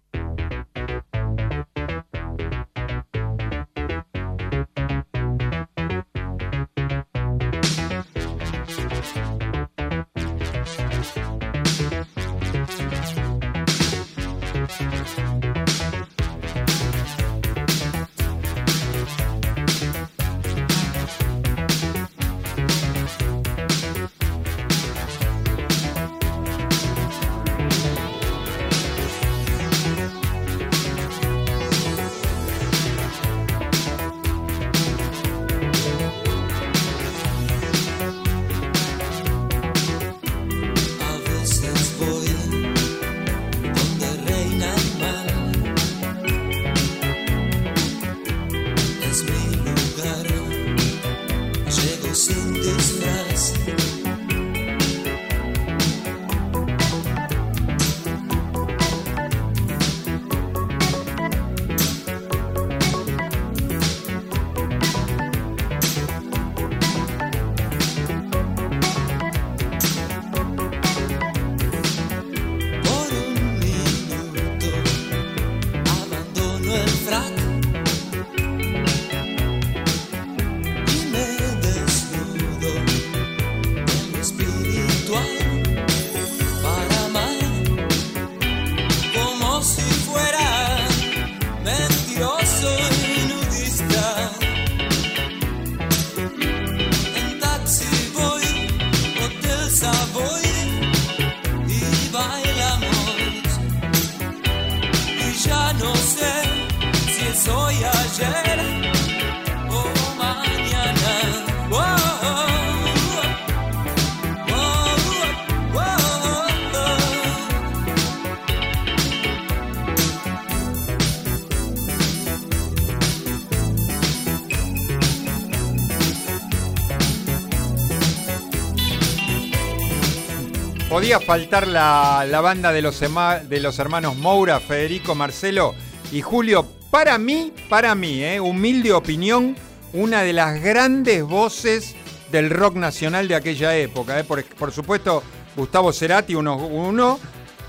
[131.03, 135.75] Podía faltar la, la banda de los, de los hermanos Moura, Federico, Marcelo
[136.13, 136.65] y Julio.
[136.93, 139.57] Para mí, para mí, eh, humilde opinión,
[139.95, 141.97] una de las grandes voces
[142.31, 144.21] del rock nacional de aquella época.
[144.21, 144.23] eh.
[144.23, 145.25] Por, por supuesto,
[145.57, 147.19] Gustavo Cerati, uno, uno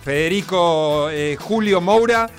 [0.03, 2.29] Federico eh, Julio Moura,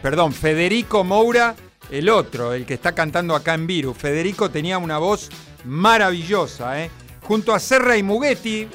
[0.00, 1.54] perdón, Federico Moura,
[1.90, 3.98] el otro, el que está cantando acá en Virus.
[3.98, 5.28] Federico tenía una voz
[5.66, 6.76] maravillosa.
[7.20, 8.68] Junto a Serra y Mugetti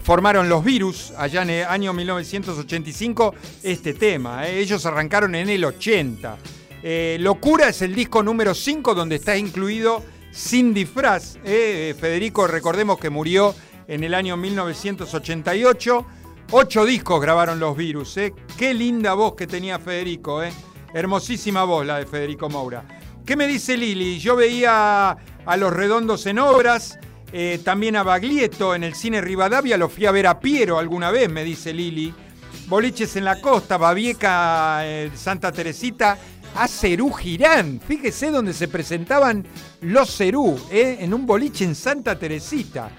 [0.00, 4.46] formaron los Virus allá en el año 1985 este tema.
[4.48, 4.58] eh.
[4.60, 6.38] Ellos arrancaron en el 80.
[6.82, 11.36] Eh, Locura es el disco número 5 donde está incluido Sin Disfraz.
[11.44, 11.94] eh.
[12.00, 13.54] Federico, recordemos que murió
[13.86, 16.06] en el año 1988.
[16.52, 18.16] Ocho discos grabaron los Virus.
[18.16, 18.32] eh.
[18.58, 20.42] Qué linda voz que tenía Federico.
[20.42, 20.52] eh.
[20.94, 22.84] Hermosísima voz la de Federico Moura.
[23.26, 24.18] ¿Qué me dice Lili?
[24.18, 25.10] Yo veía
[25.44, 26.98] a Los Redondos en obras,
[27.32, 31.10] eh, también a Baglietto en el cine Rivadavia, lo fui a ver a Piero alguna
[31.10, 32.12] vez, me dice Lili.
[32.66, 36.18] Boliches en la costa, Babieca, eh, Santa Teresita,
[36.54, 37.80] a Cerú Girán.
[37.80, 39.46] Fíjese donde se presentaban
[39.80, 42.90] los Cerú, eh, en un boliche en Santa Teresita.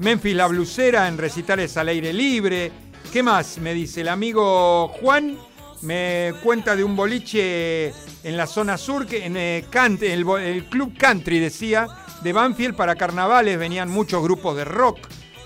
[0.00, 2.70] Memphis la blusera en recitales al aire libre.
[3.12, 3.58] ¿Qué más?
[3.58, 5.36] Me dice el amigo Juan.
[5.82, 7.88] Me cuenta de un boliche
[8.24, 9.64] en la zona sur, que en eh,
[10.02, 11.86] el Club Country, decía,
[12.22, 13.58] de Banfield para carnavales.
[13.58, 14.98] Venían muchos grupos de rock,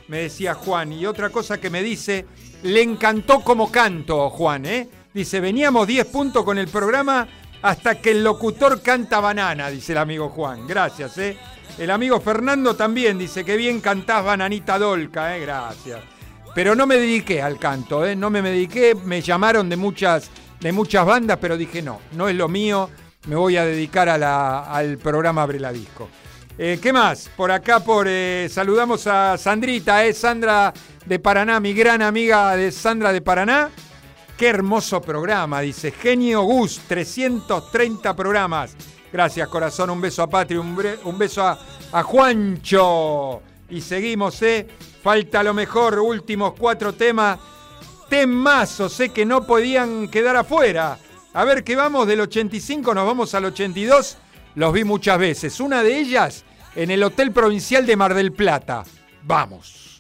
[0.08, 0.92] me decía Juan.
[0.92, 2.26] Y otra cosa que me dice,
[2.62, 4.66] le encantó como canto, Juan.
[4.66, 4.88] ¿eh?
[5.12, 7.28] Dice, veníamos 10 puntos con el programa
[7.60, 10.66] hasta que el locutor canta banana, dice el amigo Juan.
[10.66, 11.36] Gracias, ¿eh?
[11.78, 15.40] El amigo Fernando también dice que bien cantás bananita dolca, ¿eh?
[15.40, 16.11] Gracias.
[16.54, 18.14] Pero no me dediqué al canto, ¿eh?
[18.14, 20.30] No me dediqué, me llamaron de muchas,
[20.60, 22.90] de muchas bandas, pero dije no, no es lo mío,
[23.26, 26.08] me voy a dedicar a la- al programa Abre la Disco.
[26.58, 27.30] Eh, ¿Qué más?
[27.34, 30.12] Por acá por eh, saludamos a Sandrita, ¿eh?
[30.12, 30.72] Sandra
[31.06, 33.70] de Paraná, mi gran amiga de Sandra de Paraná.
[34.36, 38.76] Qué hermoso programa, dice Genio Gus, 330 programas.
[39.12, 39.90] Gracias, corazón.
[39.90, 41.58] Un beso a Patri, un, un beso a,
[41.92, 43.40] a Juancho.
[43.70, 44.66] Y seguimos, ¿eh?
[45.02, 47.38] Falta lo mejor, últimos cuatro temas.
[48.08, 50.98] Temazos, sé que no podían quedar afuera.
[51.34, 54.18] A ver que vamos del 85, nos vamos al 82.
[54.54, 55.58] Los vi muchas veces.
[55.60, 56.44] Una de ellas
[56.76, 58.84] en el Hotel Provincial de Mar del Plata.
[59.24, 59.91] Vamos.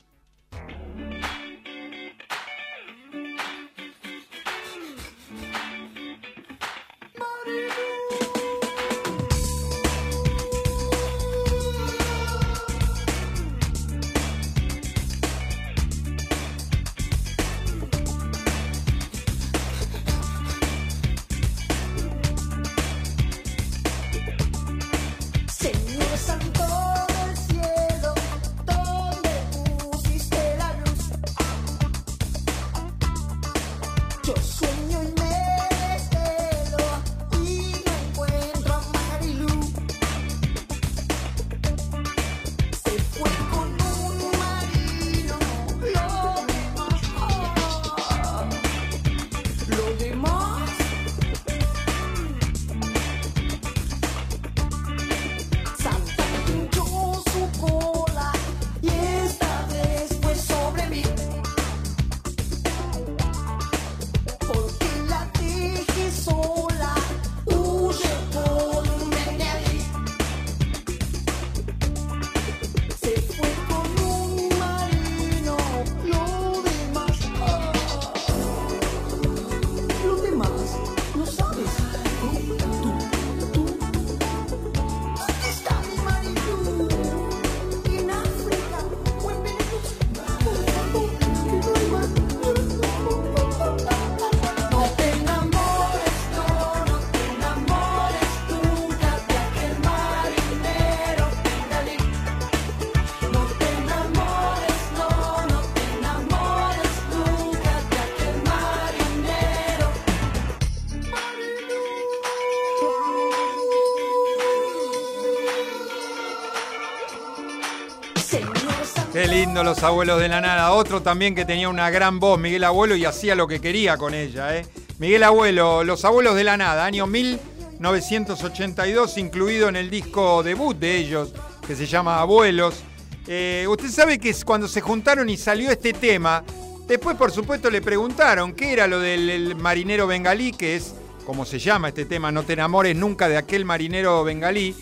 [119.32, 120.72] Lindo los abuelos de la nada.
[120.72, 124.12] Otro también que tenía una gran voz, Miguel Abuelo, y hacía lo que quería con
[124.12, 124.54] ella.
[124.54, 124.66] ¿eh?
[124.98, 130.98] Miguel Abuelo, Los abuelos de la nada, año 1982, incluido en el disco debut de
[130.98, 131.32] ellos,
[131.66, 132.82] que se llama Abuelos.
[133.26, 136.44] Eh, usted sabe que cuando se juntaron y salió este tema,
[136.86, 141.46] después por supuesto le preguntaron qué era lo del el marinero bengalí, que es como
[141.46, 144.76] se llama este tema, no te enamores nunca de aquel marinero bengalí.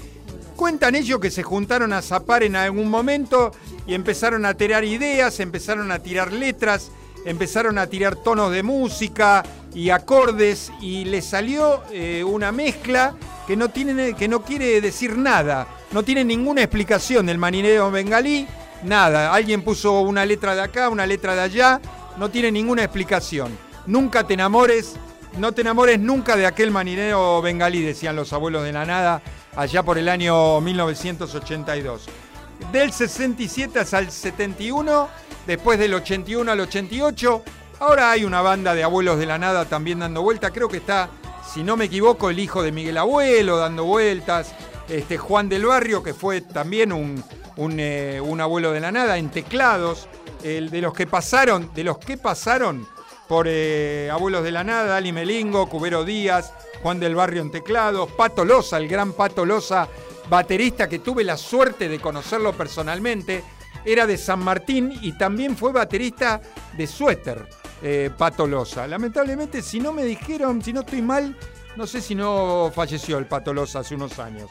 [0.61, 3.51] Cuentan ellos que se juntaron a zapar en algún momento
[3.87, 6.91] y empezaron a tirar ideas, empezaron a tirar letras,
[7.25, 9.43] empezaron a tirar tonos de música
[9.75, 13.15] y acordes y le salió eh, una mezcla
[13.47, 18.47] que no, tiene, que no quiere decir nada, no tiene ninguna explicación del marinero bengalí,
[18.85, 19.33] nada.
[19.33, 21.81] Alguien puso una letra de acá, una letra de allá,
[22.19, 23.57] no tiene ninguna explicación.
[23.87, 24.97] Nunca te enamores,
[25.39, 29.23] no te enamores nunca de aquel marinero bengalí, decían los abuelos de la nada,
[29.57, 32.07] allá por el año 1982.
[32.73, 35.09] Del 67 hasta el 71,
[35.47, 37.43] después del 81 al 88,
[37.81, 41.09] ahora hay una banda de abuelos de la nada también dando vuelta, creo que está,
[41.53, 44.55] si no me equivoco, el hijo de Miguel Abuelo dando vueltas,
[44.89, 47.23] este Juan del Barrio, que fue también un,
[47.57, 50.09] un, eh, un abuelo de la nada, en teclados,
[50.43, 52.87] el de los que pasaron, de los que pasaron
[53.31, 56.53] por eh, Abuelos de la Nada, Ali Melingo, Cubero Díaz,
[56.83, 59.87] Juan del Barrio en teclados, Pato Loza, el gran Pato Loza,
[60.29, 63.45] baterista que tuve la suerte de conocerlo personalmente,
[63.85, 66.41] era de San Martín y también fue baterista
[66.77, 67.49] de Suéter,
[67.81, 68.89] eh, Pato Loza.
[68.89, 71.37] Lamentablemente, si no me dijeron, si no estoy mal,
[71.77, 74.51] no sé si no falleció el Pato Loza hace unos años.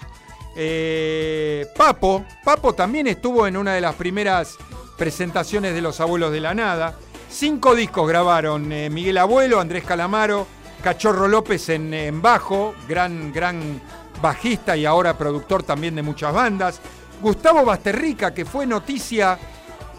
[0.55, 4.55] Eh, Papo, Papo también estuvo en una de las primeras
[4.97, 6.95] presentaciones de los Abuelos de la Nada.
[7.30, 10.47] Cinco discos grabaron eh, Miguel Abuelo, Andrés Calamaro,
[10.84, 13.80] Cachorro López en, en bajo, gran, gran
[14.19, 16.82] bajista y ahora productor también de muchas bandas.
[17.21, 19.38] Gustavo Basterrica, que fue noticia,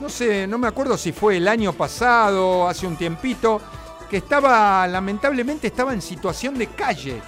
[0.01, 3.61] no sé, no me acuerdo si fue el año pasado, hace un tiempito,
[4.11, 7.23] que estaba, lamentablemente, estaba en situación de calle.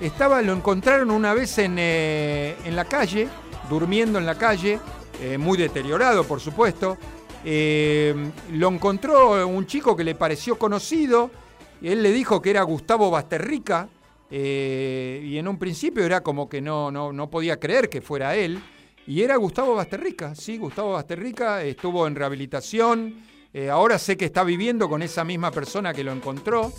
[0.00, 3.28] Estaba, lo encontraron una vez en, eh, en la calle,
[3.68, 4.78] durmiendo en la calle,
[5.20, 6.96] eh, muy deteriorado, por supuesto.
[7.44, 8.14] Eh,
[8.52, 11.30] lo encontró un chico que le pareció conocido,
[11.82, 13.88] él le dijo que era Gustavo Basterrica,
[14.30, 18.36] eh, y en un principio era como que no, no, no podía creer que fuera
[18.36, 18.62] él,
[19.06, 23.16] y era Gustavo Basterrica, sí, Gustavo Basterrica estuvo en rehabilitación,
[23.52, 26.72] eh, ahora sé que está viviendo con esa misma persona que lo encontró,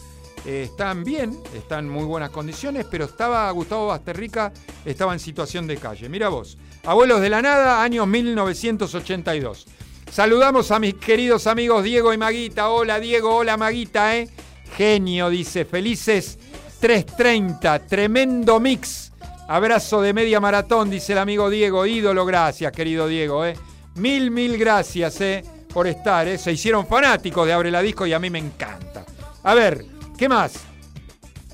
[0.46, 4.52] están bien, están en muy buenas condiciones, pero estaba Gustavo Basterrica,
[4.84, 6.10] estaba en situación de calle.
[6.10, 9.68] Mira vos, Abuelos de la Nada, año 1982.
[10.14, 12.70] Saludamos a mis queridos amigos Diego y Maguita.
[12.70, 14.30] Hola Diego, hola Maguita, ¿eh?
[14.78, 16.38] Genio, dice, felices
[16.80, 19.12] 3.30, tremendo mix.
[19.48, 23.56] Abrazo de media maratón, dice el amigo Diego, ídolo, gracias querido Diego, ¿eh?
[23.96, 25.44] Mil, mil gracias, ¿eh?
[25.74, 26.38] Por estar, ¿eh?
[26.38, 29.04] Se hicieron fanáticos de Abre la Disco y a mí me encanta.
[29.42, 29.84] A ver,
[30.16, 30.54] ¿qué más?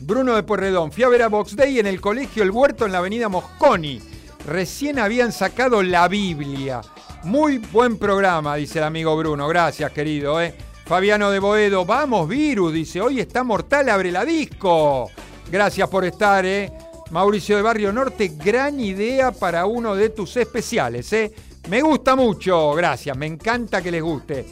[0.02, 2.92] Bruno de Puerredón, fui a ver a Box Day en el colegio El Huerto en
[2.92, 4.02] la avenida Mosconi.
[4.46, 6.82] Recién habían sacado la Biblia.
[7.24, 9.48] Muy buen programa, dice el amigo Bruno.
[9.48, 10.42] Gracias, querido.
[10.42, 10.54] ¿eh?
[10.86, 15.12] Fabiano de Boedo, vamos, Virus, dice, hoy está mortal, abre la disco.
[15.52, 16.72] Gracias por estar, ¿eh?
[17.12, 21.32] Mauricio de Barrio Norte, gran idea para uno de tus especiales, ¿eh?
[21.68, 24.46] Me gusta mucho, gracias, me encanta que les guste.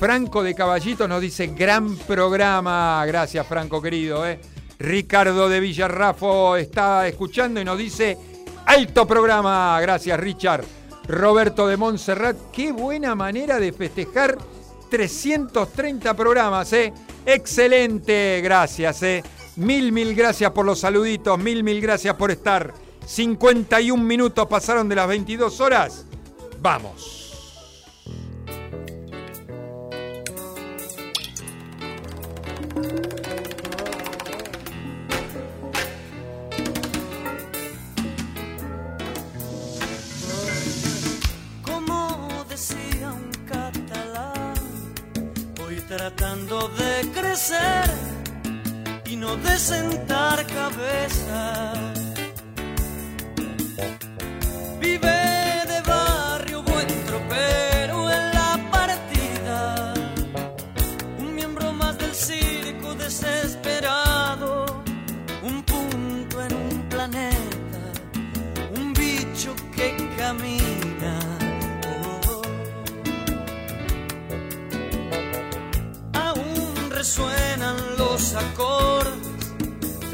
[0.00, 4.40] Franco de Caballito nos dice, gran programa, gracias Franco querido, ¿eh?
[4.78, 8.16] Ricardo de Villarrafo está escuchando y nos dice,
[8.66, 10.64] alto programa, gracias Richard.
[11.08, 14.38] Roberto de Montserrat, qué buena manera de festejar
[14.90, 16.92] 330 programas, ¿eh?
[17.24, 19.22] Excelente, gracias, ¿eh?
[19.56, 22.72] Mil, mil gracias por los saluditos, mil, mil gracias por estar.
[23.06, 26.04] 51 minutos pasaron de las 22 horas.
[26.60, 27.25] Vamos.
[49.26, 51.95] Y no de sentar cabeza.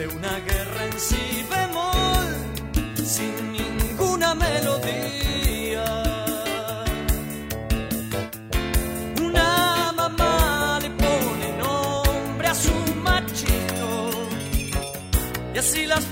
[0.03, 2.31] De una guerra en si bemol,
[3.15, 5.87] sin ninguna melodía.
[9.29, 12.75] Una mamá le pone nombre a su
[13.07, 13.91] machito
[15.55, 16.05] y así las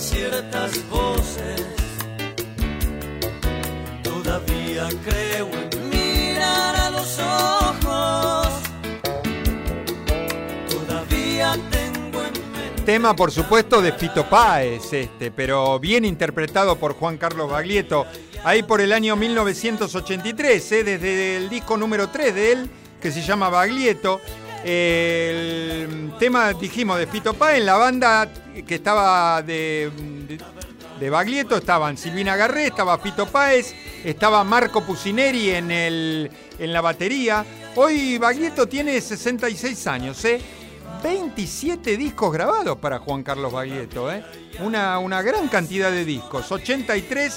[0.00, 1.62] ciertas voces.
[4.02, 8.48] Todavía creo en mirar a los ojos.
[10.68, 16.94] Todavía tengo en mente Tema, por supuesto, de Fito Páez, este, pero bien interpretado por
[16.94, 18.06] Juan Carlos Baglietto.
[18.44, 20.84] Ahí por el año 1983, ¿eh?
[20.84, 22.70] desde el disco número 3 de él,
[23.00, 24.20] que se llama Baglietto.
[24.64, 28.32] El tema, dijimos, de Fito Páez, en la banda
[28.66, 29.90] que estaba de,
[30.98, 36.80] de, Baglietto estaban Silvina Garré, estaba Fito Páez, estaba Marco Pusineri en, el, en la
[36.80, 37.44] batería.
[37.74, 40.40] Hoy Baglietto tiene 66 años, ¿eh?
[41.02, 44.24] 27 discos grabados para Juan Carlos Baglietto, ¿eh?
[44.60, 46.50] Una, una gran cantidad de discos.
[46.50, 47.34] 83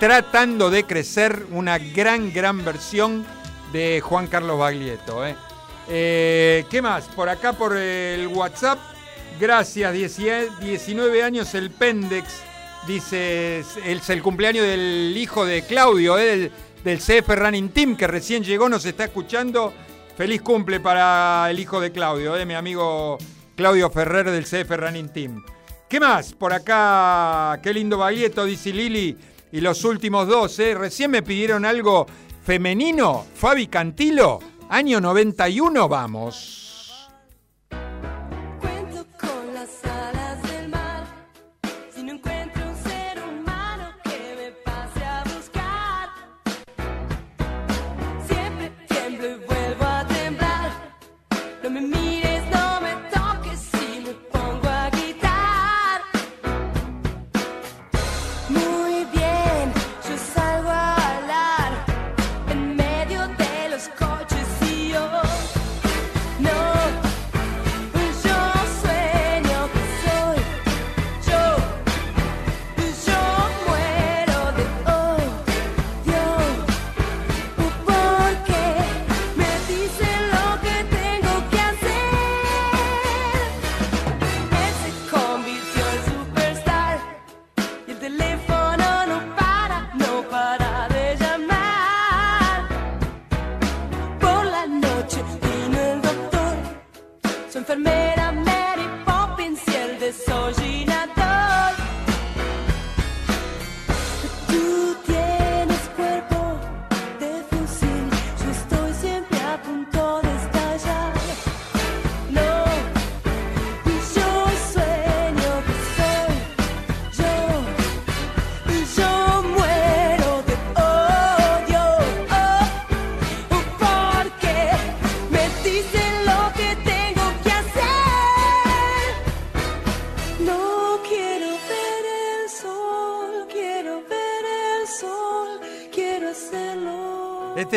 [0.00, 3.24] tratando de crecer, una gran, gran versión
[3.72, 5.36] de Juan Carlos Baglietto, ¿eh?
[5.88, 7.04] Eh, ¿Qué más?
[7.06, 8.78] Por acá por el WhatsApp.
[9.40, 12.42] Gracias, 10 19 años el Pendex.
[12.86, 16.50] Dice, es el cumpleaños del hijo de Claudio, ¿eh?
[16.84, 19.72] del, CF Running Team, que recién llegó, nos está escuchando.
[20.16, 22.44] Feliz cumple para el hijo de Claudio, ¿eh?
[22.44, 23.16] mi amigo
[23.56, 25.44] Claudio Ferrer del CF Running Team.
[25.88, 26.34] ¿Qué más?
[26.34, 29.16] Por acá, qué lindo Baglietto, dice Lili.
[29.52, 30.74] Y los últimos dos, ¿eh?
[30.74, 32.06] Recién me pidieron algo
[32.44, 33.24] femenino.
[33.34, 36.63] Fabi Cantilo, año 91, vamos.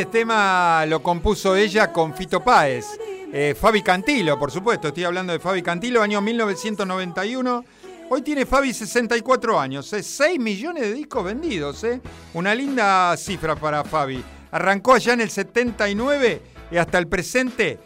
[0.08, 2.86] Tema lo compuso ella con Fito Páez.
[3.32, 7.66] Eh, Fabi Cantilo, por supuesto, estoy hablando de Fabi Cantilo, año 1991.
[8.10, 10.02] Hoy tiene Fabi 64 años, ¿eh?
[10.02, 12.02] 6 millones de discos vendidos, ¿eh?
[12.34, 14.24] una linda cifra para Fabi.
[14.52, 16.42] Arrancó allá en el 79
[16.72, 17.80] y hasta el presente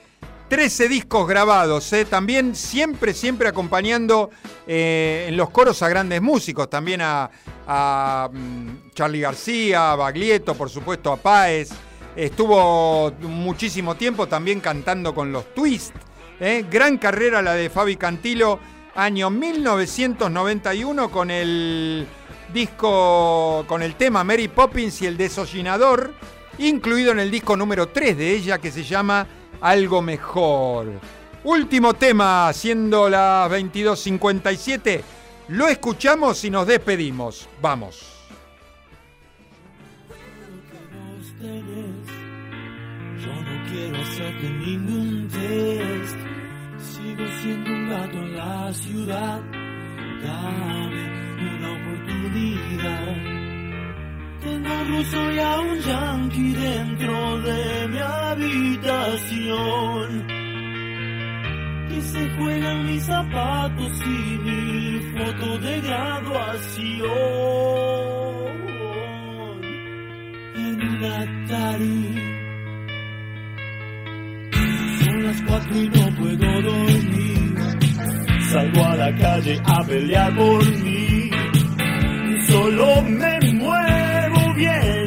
[0.51, 2.05] 13 discos grabados, ¿eh?
[2.05, 4.29] también siempre, siempre acompañando
[4.67, 7.31] eh, en los coros a grandes músicos, también a,
[7.65, 11.69] a, mm, Charlie García, a Baglietto, por supuesto a Páez.
[12.15, 15.95] Estuvo muchísimo tiempo también cantando con los Twist.
[16.39, 16.65] ¿eh?
[16.69, 18.59] Gran carrera la de Fabi Cantilo,
[18.95, 22.05] año 1991 con el
[22.53, 26.13] disco, con el tema Mary Poppins y el desollinador,
[26.57, 29.25] incluido en el disco número 3 de ella que se llama
[29.61, 30.87] Algo Mejor.
[31.43, 35.01] Último tema, siendo las 22.57,
[35.47, 37.47] lo escuchamos y nos despedimos.
[37.61, 38.20] Vamos.
[44.21, 46.17] Hacerte ningún test.
[46.77, 49.41] Sigo siendo un gato en la ciudad.
[50.23, 51.03] Dame
[51.55, 53.15] una oportunidad.
[54.41, 59.47] Tengo un ruso y a un yankee dentro de mi habitación.
[61.89, 67.11] Que se juegan mis zapatos y mi foto de graduación.
[70.55, 72.30] En un Atari.
[75.31, 77.55] Las cuatro y no puedo dormir.
[78.51, 81.29] Salgo a la calle a pelear por mí.
[82.47, 85.00] Solo me muevo bien.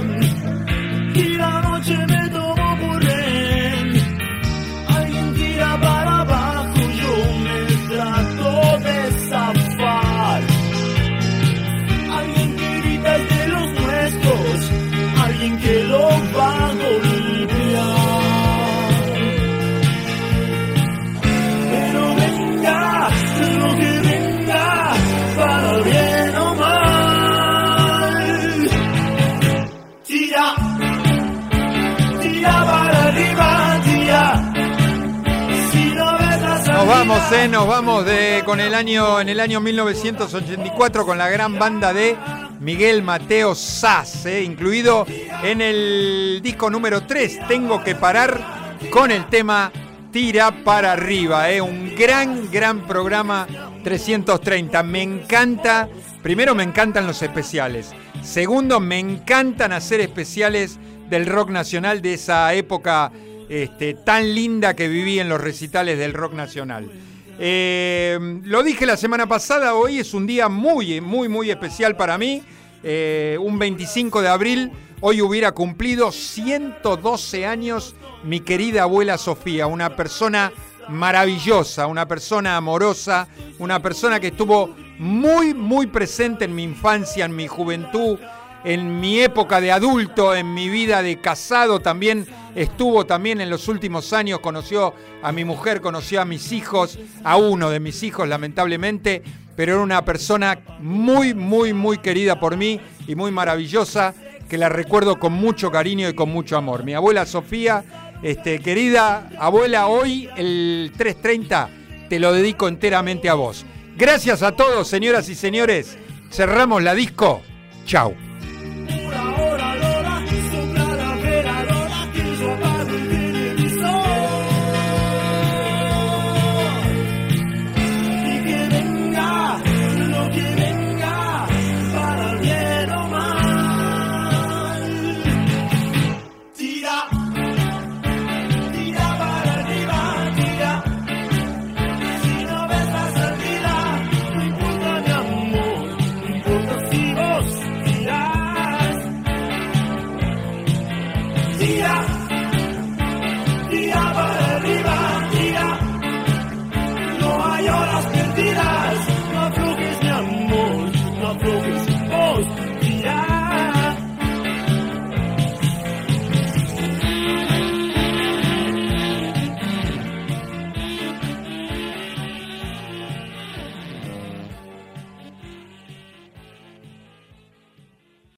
[37.07, 41.93] Eh, nos vamos de, con el año, en el año 1984 con la gran banda
[41.93, 42.17] de
[42.61, 45.07] Miguel Mateo Sass, eh, incluido
[45.43, 49.71] en el disco número 3, Tengo que parar, con el tema
[50.13, 53.47] Tira para arriba, eh, un gran, gran programa
[53.83, 54.83] 330.
[54.83, 55.89] Me encanta,
[56.23, 57.91] primero me encantan los especiales,
[58.23, 60.79] segundo me encantan hacer especiales
[61.11, 63.13] del rock nacional de esa época
[63.49, 66.91] este, tan linda que viví en los recitales del rock nacional.
[67.39, 72.17] Eh, lo dije la semana pasada, hoy es un día muy, muy, muy especial para
[72.17, 72.43] mí.
[72.83, 79.97] Eh, un 25 de abril, hoy hubiera cumplido 112 años mi querida abuela Sofía, una
[79.97, 80.53] persona
[80.89, 83.29] maravillosa, una persona amorosa,
[83.59, 88.19] una persona que estuvo muy, muy presente en mi infancia, en mi juventud,
[88.65, 93.69] en mi época de adulto, en mi vida de casado también estuvo también en los
[93.69, 98.29] últimos años, conoció a mi mujer, conoció a mis hijos, a uno de mis hijos
[98.29, 99.23] lamentablemente,
[99.57, 104.15] pero era una persona muy, muy, muy querida por mí y muy maravillosa,
[104.49, 106.85] que la recuerdo con mucho cariño y con mucho amor.
[106.85, 107.85] Mi abuela Sofía,
[108.23, 111.69] este, querida abuela, hoy el 330
[112.09, 113.65] te lo dedico enteramente a vos.
[113.97, 115.97] Gracias a todos, señoras y señores.
[116.31, 117.43] Cerramos la disco.
[117.87, 118.15] Chau.